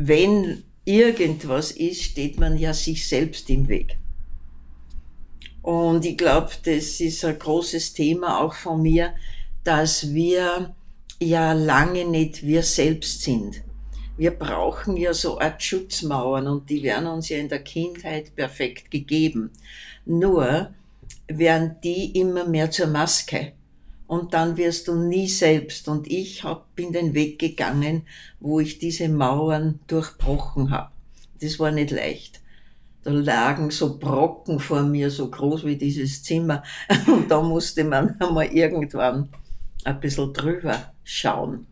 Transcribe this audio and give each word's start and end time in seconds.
wenn 0.00 0.64
irgendwas 0.84 1.72
ist, 1.72 2.02
steht 2.02 2.40
man 2.40 2.56
ja 2.56 2.72
sich 2.72 3.06
selbst 3.06 3.50
im 3.50 3.68
Weg. 3.68 3.96
Und 5.62 6.04
ich 6.06 6.16
glaube, 6.16 6.50
das 6.64 7.00
ist 7.00 7.24
ein 7.24 7.38
großes 7.38 7.92
Thema 7.92 8.40
auch 8.40 8.54
von 8.54 8.80
mir, 8.80 9.12
dass 9.62 10.14
wir 10.14 10.74
ja 11.20 11.52
lange 11.52 12.06
nicht 12.06 12.42
wir 12.42 12.62
selbst 12.62 13.22
sind. 13.22 13.62
Wir 14.16 14.30
brauchen 14.30 14.96
ja 14.96 15.12
so 15.12 15.38
Art 15.38 15.62
Schutzmauern 15.62 16.46
und 16.46 16.70
die 16.70 16.82
werden 16.82 17.06
uns 17.06 17.28
ja 17.28 17.36
in 17.36 17.48
der 17.48 17.62
Kindheit 17.62 18.34
perfekt 18.34 18.90
gegeben. 18.90 19.50
Nur 20.06 20.72
werden 21.28 21.76
die 21.84 22.18
immer 22.18 22.46
mehr 22.46 22.70
zur 22.70 22.86
Maske 22.86 23.52
und 24.10 24.34
dann 24.34 24.56
wirst 24.56 24.88
du 24.88 24.96
nie 24.96 25.28
selbst. 25.28 25.86
Und 25.86 26.10
ich 26.10 26.42
hab, 26.42 26.74
bin 26.74 26.92
den 26.92 27.14
Weg 27.14 27.38
gegangen, 27.38 28.02
wo 28.40 28.58
ich 28.58 28.80
diese 28.80 29.08
Mauern 29.08 29.78
durchbrochen 29.86 30.72
habe. 30.72 30.90
Das 31.40 31.60
war 31.60 31.70
nicht 31.70 31.92
leicht. 31.92 32.40
Da 33.04 33.12
lagen 33.12 33.70
so 33.70 34.00
Brocken 34.00 34.58
vor 34.58 34.82
mir, 34.82 35.12
so 35.12 35.30
groß 35.30 35.64
wie 35.64 35.76
dieses 35.76 36.24
Zimmer. 36.24 36.64
Und 37.06 37.30
da 37.30 37.40
musste 37.40 37.84
man 37.84 38.16
einmal 38.20 38.46
irgendwann 38.46 39.28
ein 39.84 40.00
bisschen 40.00 40.32
drüber 40.32 40.92
schauen. 41.04 41.68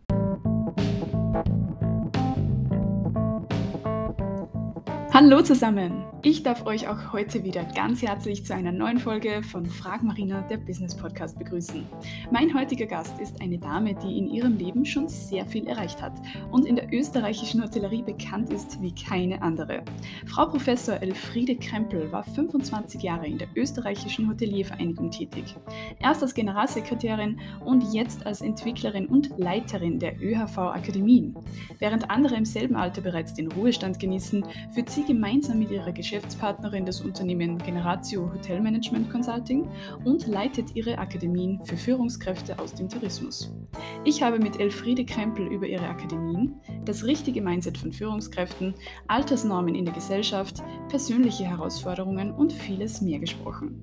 Hallo 5.11 5.41
zusammen! 5.41 6.08
Ich 6.21 6.43
darf 6.43 6.65
euch 6.65 6.85
auch 6.89 7.13
heute 7.13 7.45
wieder 7.45 7.63
ganz 7.63 8.01
herzlich 8.01 8.45
zu 8.45 8.53
einer 8.53 8.73
neuen 8.73 8.99
Folge 8.99 9.41
von 9.41 9.65
Frag 9.65 10.03
Marina, 10.03 10.41
der 10.41 10.57
Business 10.57 10.93
Podcast, 10.93 11.39
begrüßen. 11.39 11.87
Mein 12.29 12.53
heutiger 12.53 12.87
Gast 12.87 13.17
ist 13.21 13.41
eine 13.41 13.57
Dame, 13.57 13.95
die 13.95 14.17
in 14.17 14.27
ihrem 14.27 14.57
Leben 14.57 14.83
schon 14.83 15.07
sehr 15.07 15.45
viel 15.45 15.65
erreicht 15.65 16.01
hat 16.01 16.11
und 16.51 16.65
in 16.65 16.75
der 16.75 16.93
österreichischen 16.93 17.63
Hotellerie 17.63 18.01
bekannt 18.01 18.51
ist 18.51 18.81
wie 18.81 18.93
keine 18.93 19.41
andere. 19.41 19.81
Frau 20.25 20.47
Professor 20.47 21.01
Elfriede 21.01 21.55
Krempel 21.55 22.11
war 22.11 22.23
25 22.23 23.01
Jahre 23.01 23.25
in 23.25 23.37
der 23.37 23.47
österreichischen 23.55 24.27
Hoteliervereinigung 24.27 25.11
tätig. 25.11 25.55
Erst 26.01 26.21
als 26.21 26.33
Generalsekretärin 26.33 27.39
und 27.63 27.93
jetzt 27.93 28.25
als 28.25 28.41
Entwicklerin 28.41 29.05
und 29.05 29.29
Leiterin 29.37 29.99
der 29.99 30.21
ÖHV 30.21 30.57
Akademien. 30.57 31.37
Während 31.79 32.11
andere 32.11 32.35
im 32.35 32.45
selben 32.45 32.75
Alter 32.75 32.99
bereits 32.99 33.35
den 33.35 33.49
Ruhestand 33.49 33.99
genießen, 33.99 34.43
führt 34.73 34.89
sie 34.89 35.05
gemeinsam 35.05 35.59
mit 35.59 35.71
ihrer 35.71 35.93
Geschäftspartnerin 36.09 36.87
das 36.87 37.01
Unternehmen 37.01 37.59
Generatio 37.59 38.33
Hotel 38.33 38.59
Management 38.61 39.11
Consulting 39.11 39.69
und 40.05 40.25
leitet 40.25 40.75
ihre 40.75 40.97
Akademien 40.97 41.63
für 41.65 41.77
Führungskräfte 41.77 42.57
aus 42.57 42.73
dem 42.73 42.89
Tourismus. 42.89 43.53
Ich 44.05 44.23
habe 44.23 44.39
mit 44.39 44.59
Elfriede 44.59 45.05
Krempel 45.05 45.45
über 45.45 45.67
ihre 45.67 45.87
Akademien, 45.87 46.59
das 46.83 47.03
richtige 47.03 47.43
Mindset 47.43 47.77
von 47.77 47.91
Führungskräften, 47.91 48.73
Altersnormen 49.07 49.75
in 49.75 49.85
der 49.85 49.93
Gesellschaft, 49.93 50.63
persönliche 50.87 51.43
Herausforderungen 51.43 52.31
und 52.31 52.53
vieles 52.53 53.01
mehr 53.01 53.19
gesprochen. 53.19 53.79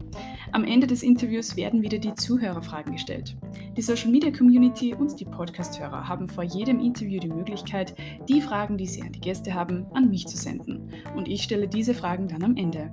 Am 0.51 0.65
Ende 0.65 0.89
des 0.89 1.05
Interviews 1.05 1.55
werden 1.55 1.83
wieder 1.83 1.99
die 1.99 2.15
Zuhörerfragen 2.15 2.95
gestellt. 2.95 3.37
Die 3.77 3.83
Social 3.83 4.11
Media 4.11 4.33
Community 4.33 4.95
und 4.95 5.21
die 5.21 5.27
Podcast-Hörer 5.27 6.09
haben 6.09 6.29
vor 6.29 6.43
jedem 6.43 6.81
Interview 6.81 7.21
die 7.21 7.29
Möglichkeit, 7.29 7.95
die 8.29 8.41
Fragen, 8.41 8.77
die 8.77 8.87
sie 8.87 9.03
an 9.03 9.13
die 9.13 9.21
Gäste 9.21 9.55
haben, 9.55 9.87
an 9.93 10.11
mich 10.11 10.27
zu 10.27 10.37
senden 10.37 10.91
und 11.15 11.29
ich 11.29 11.43
stelle 11.43 11.69
diese 11.69 11.95
Fragen 11.95 12.16
dann 12.25 12.43
am 12.43 12.57
Ende. 12.57 12.91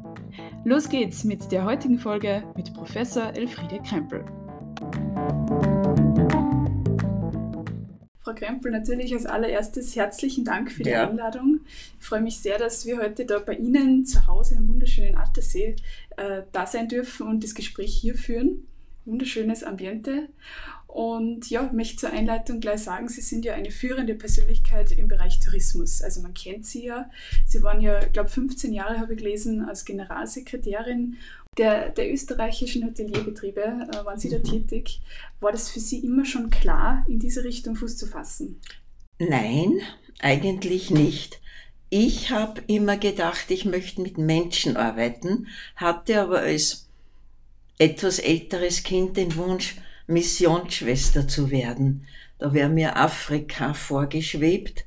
Los 0.66 0.90
geht's 0.90 1.24
mit 1.24 1.52
der 1.52 1.66
heutigen 1.66 1.98
Folge 1.98 2.44
mit 2.56 2.74
Professor 2.74 3.34
Elfriede 3.34 3.82
Krempel. 3.82 4.26
Frau 8.20 8.34
Krempel, 8.34 8.72
natürlich 8.72 9.14
als 9.14 9.26
allererstes 9.26 9.96
herzlichen 9.96 10.46
Dank 10.46 10.72
für 10.72 10.84
die 10.84 10.90
ja. 10.90 11.10
Einladung. 11.10 11.62
Ich 12.00 12.06
freue 12.06 12.22
mich 12.22 12.40
sehr, 12.40 12.58
dass 12.58 12.86
wir 12.86 12.98
heute 12.98 13.26
da 13.26 13.40
bei 13.40 13.54
Ihnen 13.54 14.06
zu 14.06 14.28
Hause 14.28 14.56
im 14.56 14.68
wunderschönen 14.68 15.18
Attersee 15.18 15.76
äh, 16.18 16.44
da 16.52 16.66
sein 16.66 16.88
dürfen 16.88 17.28
und 17.28 17.44
das 17.44 17.56
Gespräch 17.56 17.94
hier 17.94 18.16
führen. 18.16 18.68
Wunderschönes 19.06 19.64
Ambiente. 19.64 20.30
Und 20.94 21.50
ja, 21.50 21.66
ich 21.66 21.72
möchte 21.72 21.96
zur 21.96 22.12
Einleitung 22.12 22.60
gleich 22.60 22.84
sagen, 22.84 23.10
Sie 23.10 23.22
sind 23.22 23.46
ja 23.46 23.56
eine 23.56 23.72
führende 23.72 24.14
Persönlichkeit 24.14 24.92
im 24.92 25.08
Bereich 25.08 25.40
Tourismus. 25.40 26.04
Also 26.04 26.22
man 26.22 26.36
kennt 26.36 26.68
Sie 26.68 26.86
ja. 26.86 27.10
Sie 27.48 27.64
waren 27.64 27.82
ja, 27.82 28.00
ich 28.04 28.14
glaube, 28.14 28.30
15 28.30 28.72
Jahre 28.72 29.00
habe 29.00 29.14
ich 29.14 29.18
gelesen, 29.18 29.66
als 29.68 29.86
Generalsekretärin 29.86 31.18
der, 31.58 31.90
der 31.90 32.14
österreichischen 32.14 32.86
Hotelierbetriebe. 32.86 33.62
Äh, 33.62 34.06
waren 34.06 34.20
Sie 34.20 34.30
da 34.30 34.38
mhm. 34.38 34.44
tätig? 34.44 35.02
War 35.40 35.52
das 35.52 35.72
für 35.72 35.80
Sie 35.80 35.98
immer 35.98 36.26
schon 36.26 36.52
klar, 36.52 37.04
in 37.08 37.18
diese 37.18 37.44
Richtung 37.44 37.76
Fuß 37.76 37.98
zu 37.98 38.06
fassen? 38.06 38.62
Nein, 39.18 39.80
eigentlich 40.20 40.92
nicht. 40.92 41.42
Ich 41.90 42.30
habe 42.30 42.62
immer 42.68 42.98
gedacht, 42.98 43.50
ich 43.50 43.66
möchte 43.66 44.00
mit 44.00 44.20
Menschen 44.20 44.78
arbeiten, 44.78 45.48
hatte 45.76 46.22
aber 46.22 46.42
als 46.42 46.88
etwas 47.80 48.20
älteres 48.20 48.84
Kind 48.84 49.18
den 49.18 49.36
Wunsch, 49.38 49.78
Missionsschwester 50.08 51.28
zu 51.28 51.52
werden. 51.52 52.06
Da 52.40 52.54
wäre 52.54 52.70
mir 52.70 52.98
Afrika 52.98 53.74
vorgeschwebt. 53.74 54.86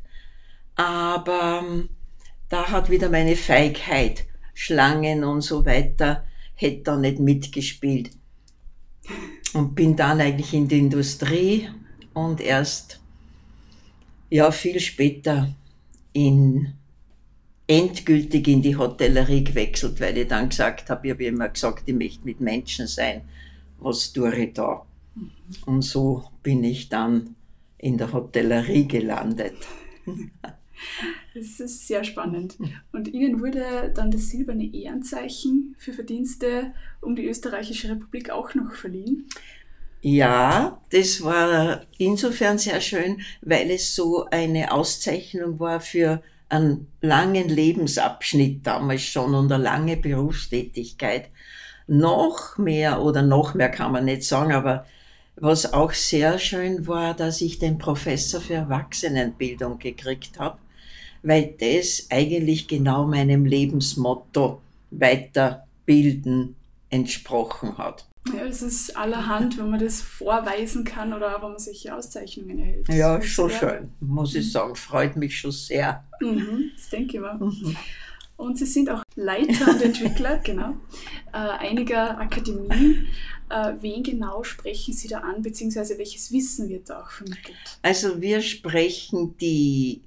Aber 0.75 1.62
ähm, 1.65 1.88
da 2.49 2.69
hat 2.69 2.91
wieder 2.91 3.09
meine 3.09 3.34
Feigheit, 3.34 4.25
Schlangen 4.54 5.25
und 5.25 5.41
so 5.41 5.65
weiter, 5.65 6.25
hätte 6.54 6.82
da 6.82 6.97
nicht 6.97 7.19
mitgespielt. 7.19 8.10
Und 9.54 9.75
bin 9.75 9.97
dann 9.97 10.21
eigentlich 10.21 10.53
in 10.53 10.69
die 10.69 10.78
Industrie 10.78 11.69
und 12.12 12.41
erst, 12.41 13.00
ja, 14.28 14.50
viel 14.50 14.81
später 14.81 15.54
in, 16.12 16.75
endgültig 17.66 18.48
in 18.48 18.62
die 18.62 18.77
Hotellerie 18.77 19.44
gewechselt, 19.44 20.00
weil 20.00 20.19
ich 20.19 20.28
dann 20.28 20.48
gesagt 20.48 20.91
habe, 20.91 21.06
ich 21.06 21.12
habe 21.12 21.25
immer 21.25 21.48
gesagt, 21.48 21.84
ich 21.87 21.94
möchte 21.94 22.25
mit 22.25 22.41
Menschen 22.41 22.87
sein. 22.87 23.22
Was 23.78 24.12
tue 24.12 24.34
ich 24.34 24.54
da? 24.54 24.84
Und 25.65 25.82
so 25.82 26.25
bin 26.43 26.65
ich 26.65 26.88
dann 26.88 27.37
in 27.78 27.99
der 27.99 28.12
Hotellerie 28.12 28.87
gelandet. 28.87 29.56
Das 31.34 31.60
ist 31.60 31.87
sehr 31.87 32.04
spannend. 32.04 32.56
Und 32.93 33.09
Ihnen 33.09 33.41
wurde 33.41 33.93
dann 33.94 34.10
das 34.10 34.28
silberne 34.28 34.72
Ehrenzeichen 34.72 35.75
für 35.78 35.93
Verdienste 35.93 36.72
um 37.00 37.16
die 37.16 37.27
Österreichische 37.27 37.91
Republik 37.91 38.31
auch 38.31 38.54
noch 38.54 38.75
verliehen. 38.75 39.28
Ja, 40.00 40.81
das 40.91 41.22
war 41.22 41.83
insofern 41.98 42.59
sehr 42.59 42.81
schön, 42.81 43.21
weil 43.41 43.71
es 43.71 43.94
so 43.94 44.27
eine 44.31 44.72
Auszeichnung 44.72 45.59
war 45.59 45.81
für 45.81 46.22
einen 46.48 46.87
langen 47.00 47.48
Lebensabschnitt 47.48 48.66
damals 48.66 49.03
schon 49.03 49.34
und 49.34 49.50
eine 49.50 49.62
lange 49.62 49.97
Berufstätigkeit. 49.97 51.31
Noch 51.87 52.56
mehr 52.59 53.03
oder 53.03 53.22
noch 53.22 53.54
mehr 53.54 53.69
kann 53.69 53.93
man 53.93 54.04
nicht 54.04 54.22
sagen, 54.22 54.53
aber 54.53 54.87
was 55.36 55.72
auch 55.72 55.92
sehr 55.92 56.38
schön 56.38 56.86
war, 56.86 57.14
dass 57.14 57.41
ich 57.41 57.58
den 57.58 57.78
Professor 57.78 58.41
für 58.41 58.54
Erwachsenenbildung 58.54 59.78
gekriegt 59.78 60.38
habe, 60.38 60.58
weil 61.22 61.54
das 61.58 62.06
eigentlich 62.10 62.69
genau 62.69 63.06
meinem 63.06 63.44
Lebensmotto 63.44 64.60
weiterbilden 64.91 66.56
entsprochen 66.91 67.76
hat. 67.76 68.06
Ja, 68.34 68.44
es 68.44 68.62
ist 68.62 68.97
allerhand, 68.97 69.56
wenn 69.58 69.70
man 69.70 69.78
das 69.78 70.00
vorweisen 70.00 70.84
kann 70.84 71.12
oder 71.12 71.34
wenn 71.34 71.50
man 71.50 71.58
solche 71.58 71.94
Auszeichnungen 71.94 72.58
erhält. 72.58 72.88
Ja, 72.88 73.22
schon 73.22 73.50
schön, 73.50 73.91
muss 74.00 74.34
ich 74.34 74.47
mhm. 74.47 74.50
sagen. 74.50 74.76
Freut 74.76 75.16
mich 75.16 75.38
schon 75.38 75.53
sehr. 75.53 76.04
Mhm, 76.20 76.72
das 76.76 76.88
denke 76.88 77.16
ich 77.16 77.22
mal. 77.22 77.38
Mhm. 77.38 77.76
Und 78.36 78.58
Sie 78.58 78.66
sind 78.66 78.91
auch 78.91 79.03
Leiter 79.14 79.70
und 79.70 79.80
Entwickler, 79.80 80.38
genau, 80.44 80.74
äh, 81.32 81.36
einiger 81.36 82.18
Akademien. 82.18 83.06
Äh, 83.48 83.75
wen 83.81 84.03
genau 84.03 84.43
sprechen 84.43 84.93
Sie 84.93 85.09
da 85.09 85.21
an, 85.21 85.41
beziehungsweise 85.43 85.97
welches 85.98 86.33
Wissen 86.33 86.69
wird 86.69 86.91
da 86.91 87.03
auch 87.03 87.10
vermittelt? 87.10 87.57
Also 87.83 88.21
wir 88.21 88.43
sprechen 88.43 89.37
die 89.39 90.03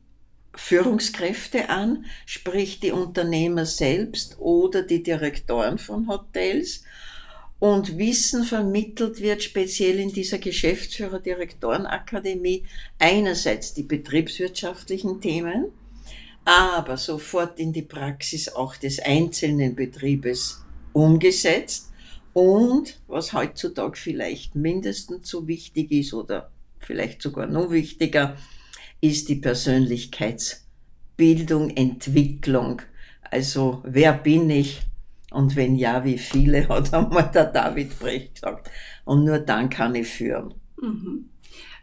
Führungskräfte 0.56 1.70
an, 1.70 2.04
sprich 2.26 2.82
die 2.82 2.92
Unternehmer 2.92 3.66
selbst 3.66 4.38
oder 4.40 4.82
die 4.82 5.02
Direktoren 5.02 5.78
von 5.78 6.10
Hotels. 6.10 6.84
Und 7.60 7.98
Wissen 7.98 8.44
vermittelt 8.44 9.22
wird 9.22 9.42
speziell 9.44 10.00
in 10.00 10.12
dieser 10.12 10.38
Geschäftsführer-Direktorenakademie 10.38 12.66
einerseits 13.00 13.74
die 13.74 13.84
betriebswirtschaftlichen 13.84 15.22
Themen, 15.22 15.68
aber 16.46 16.98
sofort 16.98 17.60
in 17.60 17.74
die 17.74 17.84
Praxis 17.84 18.48
auch 18.50 18.76
des 18.78 19.00
einzelnen 19.00 19.76
Betriebes 19.76 20.64
umgesetzt 20.94 21.89
und 22.40 23.00
was 23.08 23.34
heutzutage 23.34 23.98
vielleicht 23.98 24.56
mindestens 24.56 25.28
so 25.28 25.46
wichtig 25.48 25.92
ist 25.92 26.14
oder 26.14 26.52
vielleicht 26.80 27.22
sogar 27.22 27.48
noch 27.48 27.70
wichtiger, 27.70 28.38
ist 29.02 29.28
die 29.28 29.36
Persönlichkeitsbildung, 29.36 31.72
Entwicklung. 31.72 32.82
Also 33.30 33.84
wer 33.84 34.14
bin 34.14 34.50
ich 34.50 34.84
und 35.32 35.58
wenn 35.58 35.76
ja, 35.76 36.06
wie 36.06 36.18
viele, 36.18 36.70
hat 36.70 36.94
einmal 36.94 37.30
der 37.30 37.48
David 37.48 38.00
Brecht 38.00 38.36
gesagt. 38.36 38.72
Und 39.04 39.26
nur 39.26 39.40
dann 39.40 39.70
kann 39.70 39.96
ich 39.96 40.08
führen. 40.08 40.54
Mhm. 40.82 41.26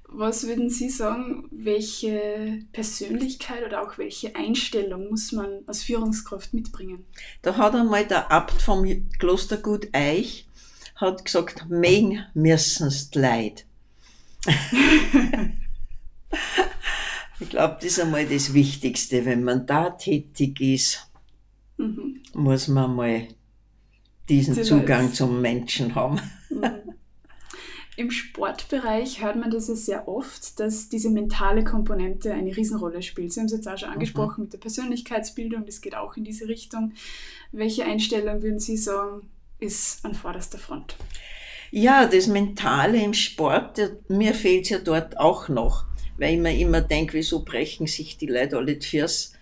Was 0.09 0.47
würden 0.47 0.71
Sie 0.71 0.89
sagen, 0.89 1.49
welche 1.51 2.61
Persönlichkeit 2.73 3.67
oder 3.67 3.83
auch 3.83 3.99
welche 3.99 4.35
Einstellung 4.37 5.11
muss 5.11 5.33
man 5.33 5.65
als 5.67 5.83
Führungskraft 5.83 6.55
mitbringen? 6.55 7.05
Da 7.43 7.59
hat 7.59 7.75
einmal 7.75 8.07
der 8.07 8.33
Abt 8.33 8.63
vom 8.63 8.87
Klostergut 9.19 9.89
Eich 9.93 10.46
hat 10.97 11.25
gesagt, 11.25 11.69
mögen 11.69 12.25
müssen's 12.35 13.15
Leid. 13.15 13.65
ich 17.41 17.51
glaube, 17.51 17.77
das 17.77 17.85
ist 17.85 18.01
einmal 18.01 18.27
das 18.27 18.53
Wichtigste. 18.55 19.25
Wenn 19.25 19.45
man 19.45 19.67
da 19.67 19.91
tätig 19.91 20.61
ist, 20.61 21.11
mhm. 21.77 22.23
muss 22.35 22.69
man 22.69 22.95
mal 22.95 23.29
diesen 24.29 24.55
Sie 24.55 24.63
Zugang 24.63 25.09
weiß. 25.09 25.15
zum 25.15 25.41
Menschen 25.41 25.95
haben. 25.95 26.21
Mhm. 26.51 26.65
Im 27.99 28.11
Sportbereich 28.11 29.23
hört 29.23 29.37
man 29.37 29.51
das 29.51 29.69
ja 29.69 29.75
sehr 29.75 30.07
oft, 30.07 30.61
dass 30.61 30.91
diese 30.91 31.09
mentale 31.09 31.65
Komponente 31.65 32.35
eine 32.35 32.55
Riesenrolle 32.55 33.01
spielt. 33.01 33.33
Sie 33.33 33.41
haben 33.41 33.47
es 33.47 33.53
jetzt 33.53 33.67
auch 33.67 33.79
schon 33.79 33.89
mhm. 33.89 33.95
angesprochen 33.95 34.41
mhm. 34.41 34.45
mit 34.45 34.53
der 34.53 34.59
Persönlichkeitsbildung, 34.59 35.65
das 35.65 35.81
geht 35.81 35.97
auch 35.97 36.15
in 36.17 36.25
diese 36.25 36.47
Richtung. 36.47 36.93
Welche 37.53 37.87
Einstellung 37.87 38.43
würden 38.43 38.61
Sie 38.61 38.77
sagen, 38.77 39.31
ist 39.59 40.05
an 40.05 40.15
vorderster 40.15 40.59
Front? 40.59 40.97
Ja, 41.71 42.07
das 42.07 42.27
Mentale 42.27 43.03
im 43.03 43.15
Sport, 43.15 43.81
mir 44.09 44.35
fehlt 44.35 44.65
es 44.65 44.71
ja 44.71 44.79
dort 44.79 45.19
auch 45.19 45.49
noch, 45.49 45.85
weil 46.17 46.35
ich 46.35 46.41
mir 46.41 46.57
immer 46.57 46.81
denke, 46.81 47.15
wieso 47.15 47.45
brechen 47.45 47.87
sich 47.87 48.17
die 48.17 48.27
Leute 48.27 48.57
alle 48.57 48.77
die 48.77 48.87
Füße 48.87 49.37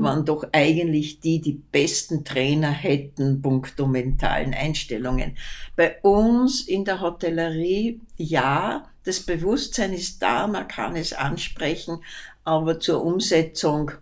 man 0.00 0.24
doch 0.24 0.44
eigentlich 0.52 1.20
die 1.20 1.40
die 1.40 1.60
besten 1.72 2.24
Trainer 2.24 2.70
hätten, 2.70 3.42
punkto 3.42 3.86
mentalen 3.86 4.54
Einstellungen. 4.54 5.36
Bei 5.76 6.00
uns 6.00 6.62
in 6.62 6.84
der 6.84 7.00
Hotellerie, 7.00 8.00
ja, 8.16 8.88
das 9.04 9.20
Bewusstsein 9.20 9.92
ist 9.92 10.22
da, 10.22 10.46
man 10.46 10.68
kann 10.68 10.96
es 10.96 11.12
ansprechen, 11.12 12.02
aber 12.44 12.80
zur 12.80 13.04
Umsetzung, 13.04 13.92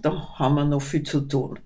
da 0.00 0.34
haben 0.38 0.54
wir 0.54 0.64
noch 0.64 0.82
viel 0.82 1.02
zu 1.02 1.22
tun. 1.22 1.58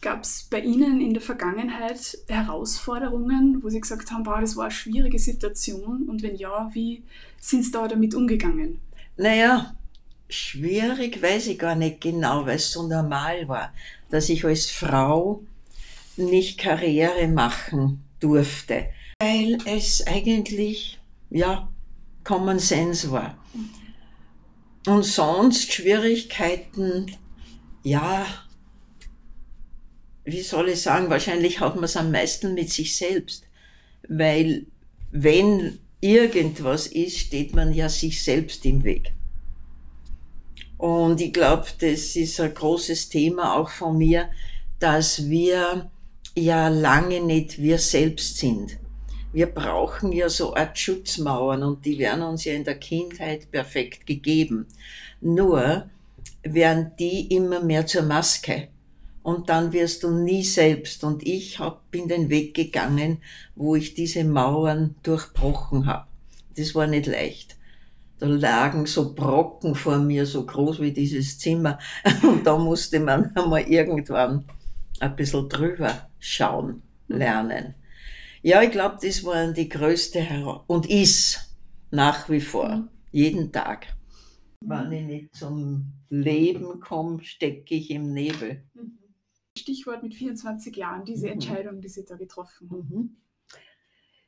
Gab 0.00 0.22
es 0.22 0.46
bei 0.48 0.60
Ihnen 0.60 1.00
in 1.00 1.12
der 1.12 1.22
Vergangenheit 1.22 2.16
Herausforderungen, 2.26 3.62
wo 3.62 3.68
Sie 3.68 3.80
gesagt 3.80 4.10
haben, 4.10 4.24
wow, 4.24 4.40
das 4.40 4.56
war 4.56 4.64
eine 4.64 4.70
schwierige 4.70 5.18
Situation? 5.18 6.08
Und 6.08 6.22
wenn 6.22 6.36
ja, 6.36 6.70
wie 6.72 7.02
sind 7.38 7.64
Sie 7.64 7.70
da 7.70 7.86
damit 7.86 8.14
umgegangen? 8.14 8.80
Naja, 9.18 9.74
schwierig, 10.30 11.22
weiß 11.22 11.48
ich 11.48 11.58
gar 11.58 11.74
nicht 11.74 12.00
genau, 12.00 12.46
weil 12.46 12.56
es 12.56 12.72
so 12.72 12.86
normal 12.86 13.46
war, 13.48 13.74
dass 14.08 14.30
ich 14.30 14.44
als 14.44 14.70
Frau 14.70 15.42
nicht 16.16 16.58
Karriere 16.58 17.28
machen 17.28 18.02
durfte, 18.20 18.86
weil 19.18 19.58
es 19.66 20.06
eigentlich, 20.06 20.98
ja, 21.28 21.68
Common 22.24 22.58
Sense 22.58 23.10
war. 23.10 23.36
Und 24.86 25.04
sonst 25.04 25.72
Schwierigkeiten, 25.72 27.06
ja, 27.82 28.26
wie 30.30 30.42
soll 30.42 30.70
ich 30.70 30.82
sagen, 30.82 31.10
wahrscheinlich 31.10 31.60
hat 31.60 31.74
man 31.74 31.84
es 31.84 31.96
am 31.96 32.10
meisten 32.10 32.54
mit 32.54 32.70
sich 32.70 32.96
selbst, 32.96 33.44
weil 34.08 34.66
wenn 35.10 35.78
irgendwas 36.00 36.86
ist, 36.86 37.18
steht 37.18 37.54
man 37.54 37.72
ja 37.72 37.88
sich 37.88 38.22
selbst 38.22 38.64
im 38.64 38.84
Weg. 38.84 39.12
Und 40.78 41.20
ich 41.20 41.32
glaube, 41.32 41.66
das 41.80 42.16
ist 42.16 42.40
ein 42.40 42.54
großes 42.54 43.10
Thema 43.10 43.56
auch 43.56 43.68
von 43.68 43.98
mir, 43.98 44.30
dass 44.78 45.28
wir 45.28 45.90
ja 46.34 46.68
lange 46.68 47.20
nicht 47.20 47.60
wir 47.60 47.78
selbst 47.78 48.38
sind. 48.38 48.78
Wir 49.32 49.46
brauchen 49.46 50.10
ja 50.12 50.28
so 50.28 50.54
Art 50.56 50.78
Schutzmauern 50.78 51.62
und 51.62 51.84
die 51.84 51.98
werden 51.98 52.22
uns 52.22 52.44
ja 52.44 52.54
in 52.54 52.64
der 52.64 52.78
Kindheit 52.78 53.50
perfekt 53.50 54.06
gegeben. 54.06 54.66
Nur 55.20 55.88
werden 56.42 56.92
die 56.98 57.34
immer 57.34 57.62
mehr 57.62 57.86
zur 57.86 58.02
Maske 58.02 58.68
und 59.22 59.48
dann 59.48 59.72
wirst 59.72 60.02
du 60.02 60.10
nie 60.10 60.44
selbst. 60.44 61.04
Und 61.04 61.26
ich 61.26 61.58
hab, 61.58 61.90
bin 61.90 62.08
den 62.08 62.30
Weg 62.30 62.54
gegangen, 62.54 63.18
wo 63.54 63.76
ich 63.76 63.94
diese 63.94 64.24
Mauern 64.24 64.94
durchbrochen 65.02 65.86
habe. 65.86 66.06
Das 66.56 66.74
war 66.74 66.86
nicht 66.86 67.06
leicht 67.06 67.56
da 68.20 68.26
lagen 68.26 68.86
so 68.86 69.14
Brocken 69.14 69.74
vor 69.74 69.98
mir, 69.98 70.26
so 70.26 70.44
groß 70.44 70.80
wie 70.80 70.92
dieses 70.92 71.38
Zimmer. 71.38 71.78
Und 72.22 72.46
da 72.46 72.56
musste 72.56 73.00
man 73.00 73.32
einmal 73.34 73.62
irgendwann 73.62 74.44
ein 75.00 75.16
bisschen 75.16 75.48
drüber 75.48 76.08
schauen, 76.18 76.82
lernen. 77.08 77.74
Ja, 78.42 78.62
ich 78.62 78.70
glaube, 78.70 78.98
das 79.02 79.24
waren 79.24 79.54
die 79.54 79.68
größte 79.68 80.20
Herausforderung. 80.20 80.64
Und 80.66 80.90
ist 80.90 81.56
nach 81.90 82.28
wie 82.28 82.40
vor, 82.40 82.76
mhm. 82.76 82.88
jeden 83.10 83.52
Tag. 83.52 83.86
Wenn 84.60 84.92
ich 84.92 85.04
nicht 85.06 85.34
zum 85.34 85.92
Leben 86.10 86.80
komme, 86.80 87.22
stecke 87.24 87.74
ich 87.74 87.90
im 87.90 88.12
Nebel. 88.12 88.62
Stichwort 89.60 90.02
mit 90.02 90.14
24 90.14 90.74
Jahren, 90.76 91.04
diese 91.04 91.26
mhm. 91.26 91.34
Entscheidung, 91.34 91.80
die 91.80 91.88
Sie 91.88 92.04
da 92.04 92.16
getroffen 92.16 92.70
haben. 92.70 92.88
Mhm. 92.88 93.16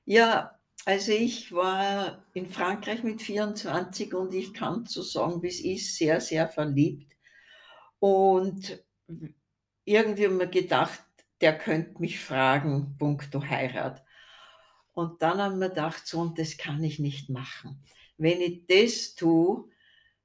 Ja, 0.05 0.59
also 0.85 1.13
ich 1.13 1.53
war 1.53 2.25
in 2.35 2.47
Frankreich 2.47 3.05
mit 3.05 3.23
24 3.23 4.15
und 4.15 4.35
ich 4.35 4.53
kann 4.53 4.85
so 4.87 5.03
sagen, 5.03 5.43
wie 5.43 5.49
es 5.49 5.61
ist, 5.61 5.97
sehr, 5.97 6.21
sehr 6.21 6.49
verliebt. 6.49 7.13
Und 8.01 8.85
irgendwie 9.85 10.27
haben 10.27 10.41
wir 10.41 10.49
gedacht, 10.49 11.03
der 11.41 11.57
könnte 11.57 12.01
mich 12.01 12.21
fragen, 12.21 12.97
puncto 12.99 13.43
Heirat. 13.43 14.05
Und 14.93 15.23
dann 15.23 15.39
haben 15.39 15.61
wir 15.61 15.69
gedacht, 15.69 16.07
so, 16.07 16.21
und 16.21 16.39
das 16.39 16.57
kann 16.57 16.83
ich 16.83 16.99
nicht 16.99 17.31
machen. 17.31 17.83
Wenn 18.19 18.41
ich 18.41 18.67
das 18.67 19.15
tue, 19.15 19.69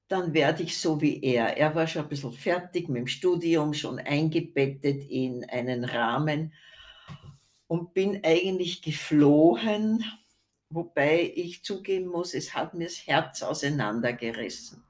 dann 0.08 0.34
werde 0.34 0.64
ich 0.64 0.78
so 0.78 1.02
wie 1.02 1.22
er. 1.22 1.58
Er 1.58 1.76
war 1.76 1.88
schon 1.88 2.04
ein 2.04 2.10
bisschen 2.10 2.32
fertig 2.32 2.88
mit 2.90 3.02
dem 3.02 3.08
Studium, 3.08 3.74
schon 3.74 4.00
eingebettet 4.00 5.04
in 5.10 5.44
einen 5.50 5.84
Rahmen 5.84 6.54
und 7.68 7.94
bin 7.94 8.22
eigentlich 8.24 8.82
geflohen 8.82 10.04
Wobei 10.70 11.32
ich 11.34 11.64
zugeben 11.64 12.08
muss, 12.08 12.34
es 12.34 12.54
hat 12.54 12.74
mir 12.74 12.86
das 12.86 13.08
Herz 13.08 13.42
auseinandergerissen. 13.42 14.84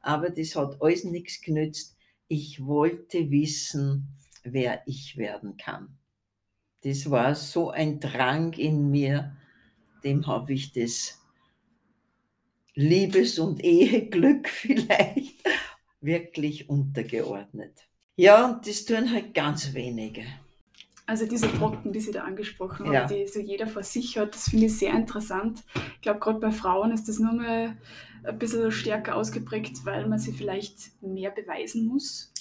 Aber 0.00 0.30
das 0.30 0.54
hat 0.54 0.80
alles 0.80 1.02
nichts 1.04 1.40
genützt. 1.40 1.96
Ich 2.28 2.64
wollte 2.64 3.30
wissen, 3.30 4.06
wer 4.44 4.82
ich 4.86 5.16
werden 5.16 5.56
kann. 5.56 5.98
Das 6.82 7.10
war 7.10 7.34
so 7.34 7.70
ein 7.70 7.98
Drang 7.98 8.52
in 8.52 8.90
mir, 8.90 9.36
dem 10.04 10.26
habe 10.28 10.52
ich 10.52 10.72
das 10.72 11.20
Liebes- 12.76 13.38
und 13.38 13.64
Eheglück 13.64 14.48
vielleicht 14.50 15.42
wirklich 16.00 16.68
untergeordnet. 16.68 17.72
Ja, 18.16 18.46
und 18.46 18.66
das 18.66 18.84
tun 18.84 19.12
halt 19.12 19.34
ganz 19.34 19.74
wenige. 19.74 20.24
Also 21.06 21.26
diese 21.26 21.48
Brocken, 21.48 21.92
die 21.92 22.00
Sie 22.00 22.12
da 22.12 22.24
angesprochen 22.24 22.86
haben, 22.86 22.92
ja. 22.92 23.06
die 23.06 23.26
so 23.26 23.38
jeder 23.38 23.66
vor 23.66 23.82
sich 23.82 24.18
hat, 24.18 24.34
das 24.34 24.50
finde 24.50 24.66
ich 24.66 24.76
sehr 24.76 24.92
interessant. 24.92 25.62
Ich 25.94 26.00
glaube, 26.00 26.18
gerade 26.20 26.40
bei 26.40 26.50
Frauen 26.50 26.92
ist 26.92 27.08
das 27.08 27.18
nur 27.18 27.32
mal 27.32 27.76
ein 28.24 28.38
bisschen 28.38 28.70
stärker 28.72 29.14
ausgeprägt, 29.14 29.84
weil 29.84 30.08
man 30.08 30.18
sie 30.18 30.32
vielleicht 30.32 31.00
mehr 31.00 31.30
beweisen 31.30 31.86
muss. 31.86 32.32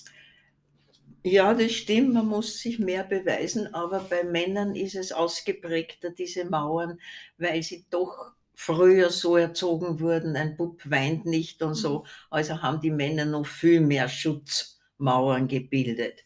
Ja, 1.23 1.53
das 1.53 1.71
stimmt, 1.71 2.13
man 2.13 2.27
muss 2.27 2.59
sich 2.59 2.79
mehr 2.79 3.03
beweisen, 3.03 3.73
aber 3.73 3.99
bei 3.99 4.23
Männern 4.23 4.75
ist 4.75 4.95
es 4.95 5.11
ausgeprägter, 5.11 6.09
diese 6.11 6.45
Mauern, 6.45 6.99
weil 7.37 7.63
sie 7.63 7.85
doch 7.89 8.33
früher 8.55 9.09
so 9.09 9.37
erzogen 9.37 9.99
wurden, 9.99 10.35
ein 10.35 10.57
Bub 10.57 10.81
weint 10.89 11.25
nicht 11.25 11.61
und 11.61 11.75
so. 11.75 11.99
Mhm. 11.99 12.05
Also 12.29 12.61
haben 12.61 12.81
die 12.81 12.91
Männer 12.91 13.25
noch 13.25 13.45
viel 13.45 13.81
mehr 13.81 14.09
Schutzmauern 14.09 15.47
gebildet. 15.47 16.23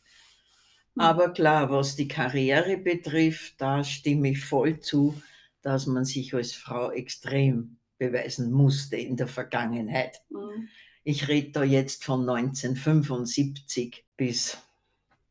Mhm. 0.95 1.01
Aber 1.01 1.33
klar, 1.33 1.69
was 1.69 1.95
die 1.95 2.07
Karriere 2.07 2.77
betrifft, 2.77 3.59
da 3.59 3.83
stimme 3.83 4.31
ich 4.31 4.43
voll 4.43 4.79
zu, 4.79 5.21
dass 5.61 5.85
man 5.87 6.05
sich 6.05 6.33
als 6.33 6.53
Frau 6.53 6.91
extrem 6.91 7.77
beweisen 7.97 8.51
musste 8.51 8.95
in 8.95 9.17
der 9.17 9.27
Vergangenheit. 9.27 10.21
Mhm. 10.29 10.69
Ich 11.03 11.27
rede 11.27 11.51
da 11.51 11.63
jetzt 11.63 12.03
von 12.03 12.29
1975 12.29 14.05
bis, 14.15 14.57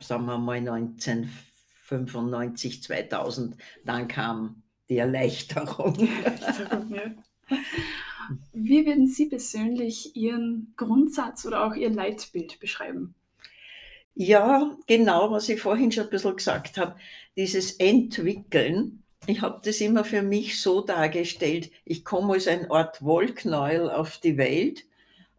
sagen 0.01 0.27
wir 0.27 0.39
mal, 0.39 0.59
1995, 0.59 2.83
2000. 2.83 3.57
Dann 3.85 4.09
kam 4.09 4.65
die 4.89 4.99
Erleichterung. 4.99 5.97
Wie 8.53 8.87
würden 8.87 9.07
Sie 9.07 9.27
persönlich 9.27 10.15
Ihren 10.17 10.75
Grundsatz 10.77 11.47
oder 11.47 11.65
auch 11.65 11.75
Ihr 11.75 11.91
Leitbild 11.91 12.61
beschreiben? 12.61 13.15
Ja, 14.15 14.77
genau, 14.87 15.31
was 15.31 15.49
ich 15.49 15.61
vorhin 15.61 15.93
schon 15.93 16.05
ein 16.05 16.11
bisschen 16.11 16.37
gesagt 16.37 16.77
habe. 16.77 16.97
Dieses 17.37 17.73
Entwickeln, 17.73 19.05
ich 19.27 19.43
habe 19.43 19.61
das 19.65 19.81
immer 19.81 20.05
für 20.05 20.23
mich 20.23 20.61
so 20.61 20.81
dargestellt, 20.81 21.71
ich 21.85 22.05
komme 22.05 22.35
als 22.35 22.49
ein 22.49 22.71
Ort 22.71 23.01
Wollknäuel 23.03 23.89
auf 23.89 24.19
die 24.19 24.37
Welt 24.37 24.85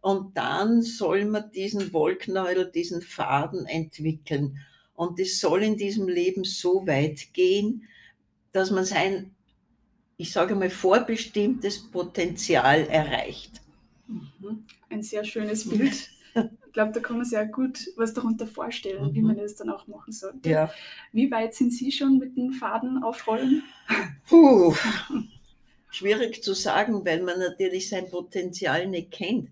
und 0.00 0.36
dann 0.36 0.80
soll 0.82 1.26
man 1.26 1.50
diesen 1.52 1.92
Wollknäuel, 1.92 2.70
diesen 2.70 3.02
Faden 3.02 3.66
entwickeln. 3.66 4.58
Und 4.94 5.20
es 5.20 5.40
soll 5.40 5.62
in 5.62 5.76
diesem 5.76 6.08
Leben 6.08 6.44
so 6.44 6.86
weit 6.86 7.34
gehen, 7.34 7.84
dass 8.52 8.70
man 8.70 8.84
sein 8.84 9.34
ich 10.20 10.32
sage 10.32 10.54
mal, 10.54 10.68
vorbestimmtes 10.68 11.78
Potenzial 11.90 12.86
erreicht. 12.88 13.62
Mhm. 14.06 14.66
Ein 14.90 15.02
sehr 15.02 15.24
schönes 15.24 15.68
Bild. 15.68 16.10
Ich 16.66 16.74
glaube, 16.74 16.92
da 16.92 17.00
kann 17.00 17.16
man 17.16 17.26
sich 17.26 17.36
auch 17.36 17.50
gut 17.50 17.80
was 17.96 18.14
darunter 18.14 18.46
vorstellen, 18.46 19.06
mhm. 19.06 19.14
wie 19.14 19.22
man 19.22 19.36
das 19.36 19.56
dann 19.56 19.70
auch 19.70 19.88
machen 19.88 20.12
sollte. 20.12 20.48
Ja. 20.48 20.72
Wie 21.10 21.28
weit 21.28 21.52
sind 21.52 21.72
Sie 21.72 21.90
schon 21.90 22.18
mit 22.18 22.36
den 22.36 22.52
Faden 22.52 23.02
aufrollen? 23.02 23.64
Puh, 24.28 24.72
schwierig 25.90 26.44
zu 26.44 26.54
sagen, 26.54 27.04
weil 27.04 27.24
man 27.24 27.40
natürlich 27.40 27.88
sein 27.88 28.08
Potenzial 28.08 28.86
nicht 28.86 29.10
kennt. 29.10 29.50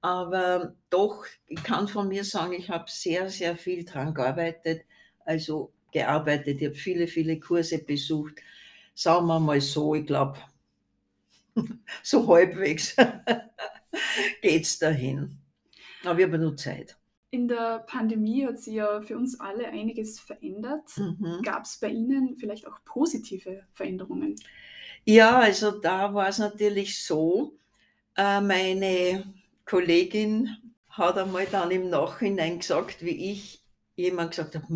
Aber 0.00 0.74
doch, 0.90 1.24
ich 1.46 1.62
kann 1.62 1.86
von 1.86 2.08
mir 2.08 2.24
sagen, 2.24 2.54
ich 2.54 2.68
habe 2.68 2.86
sehr, 2.88 3.30
sehr 3.30 3.56
viel 3.56 3.84
daran 3.84 4.12
gearbeitet. 4.12 4.82
Also 5.24 5.70
gearbeitet, 5.92 6.60
ich 6.60 6.66
habe 6.66 6.74
viele, 6.74 7.06
viele 7.06 7.38
Kurse 7.38 7.78
besucht. 7.78 8.42
Sagen 8.96 9.26
wir 9.26 9.38
mal 9.38 9.60
so, 9.60 9.94
ich 9.94 10.06
glaube, 10.06 10.38
so 12.02 12.26
halbwegs 12.26 12.96
geht 14.42 14.62
es 14.62 14.78
dahin. 14.78 15.38
Aber 16.02 16.18
ich 16.18 16.24
habe 16.24 16.38
nur 16.38 16.56
Zeit. 16.56 16.96
In 17.30 17.46
der 17.46 17.80
Pandemie 17.80 18.46
hat 18.46 18.58
sich 18.58 18.74
ja 18.74 19.02
für 19.02 19.18
uns 19.18 19.38
alle 19.38 19.68
einiges 19.68 20.18
verändert. 20.18 20.96
Mhm. 20.96 21.42
Gab 21.42 21.64
es 21.64 21.76
bei 21.76 21.88
Ihnen 21.88 22.38
vielleicht 22.38 22.66
auch 22.66 22.78
positive 22.86 23.64
Veränderungen? 23.74 24.36
Ja, 25.04 25.40
also 25.40 25.72
da 25.72 26.14
war 26.14 26.28
es 26.28 26.38
natürlich 26.38 27.04
so, 27.04 27.58
äh, 28.16 28.40
meine 28.40 29.24
Kollegin 29.66 30.56
hat 30.88 31.18
einmal 31.18 31.44
dann 31.44 31.70
im 31.70 31.90
Nachhinein 31.90 32.60
gesagt, 32.60 33.04
wie 33.04 33.30
ich 33.32 33.62
jemand 33.94 34.30
gesagt 34.30 34.54
habe, 34.54 34.66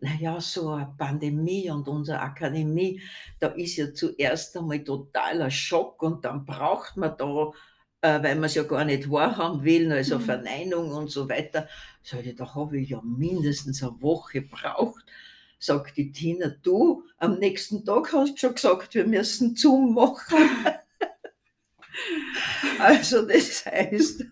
naja, 0.00 0.40
so 0.40 0.70
eine 0.70 0.94
Pandemie 0.96 1.70
und 1.70 1.88
unsere 1.88 2.20
Akademie, 2.20 3.00
da 3.40 3.48
ist 3.48 3.76
ja 3.76 3.92
zuerst 3.92 4.56
einmal 4.56 4.84
totaler 4.84 5.50
Schock 5.50 6.02
und 6.02 6.24
dann 6.24 6.44
braucht 6.44 6.96
man 6.96 7.16
da 7.18 7.52
äh, 8.00 8.22
weil 8.22 8.36
man 8.36 8.44
es 8.44 8.54
ja 8.54 8.62
gar 8.62 8.84
nicht 8.84 9.10
wahrhaben 9.10 9.64
will, 9.64 9.92
also 9.92 10.18
mhm. 10.18 10.22
Verneinung 10.22 10.92
und 10.92 11.10
so 11.10 11.28
weiter. 11.28 11.68
Sag 12.02 12.26
ich, 12.26 12.36
da 12.36 12.54
habe 12.54 12.78
ich 12.78 12.90
ja 12.90 13.02
mindestens 13.02 13.82
eine 13.82 14.00
Woche 14.00 14.40
gebraucht. 14.40 15.04
Sagt 15.58 15.96
die 15.96 16.12
Tina, 16.12 16.48
du, 16.62 17.02
am 17.16 17.38
nächsten 17.38 17.84
Tag 17.84 18.12
hast 18.12 18.34
du 18.34 18.36
schon 18.36 18.54
gesagt, 18.54 18.94
wir 18.94 19.06
müssen 19.06 19.56
zumachen. 19.56 20.38
also 22.78 23.22
das 23.22 23.66
heißt, 23.66 24.26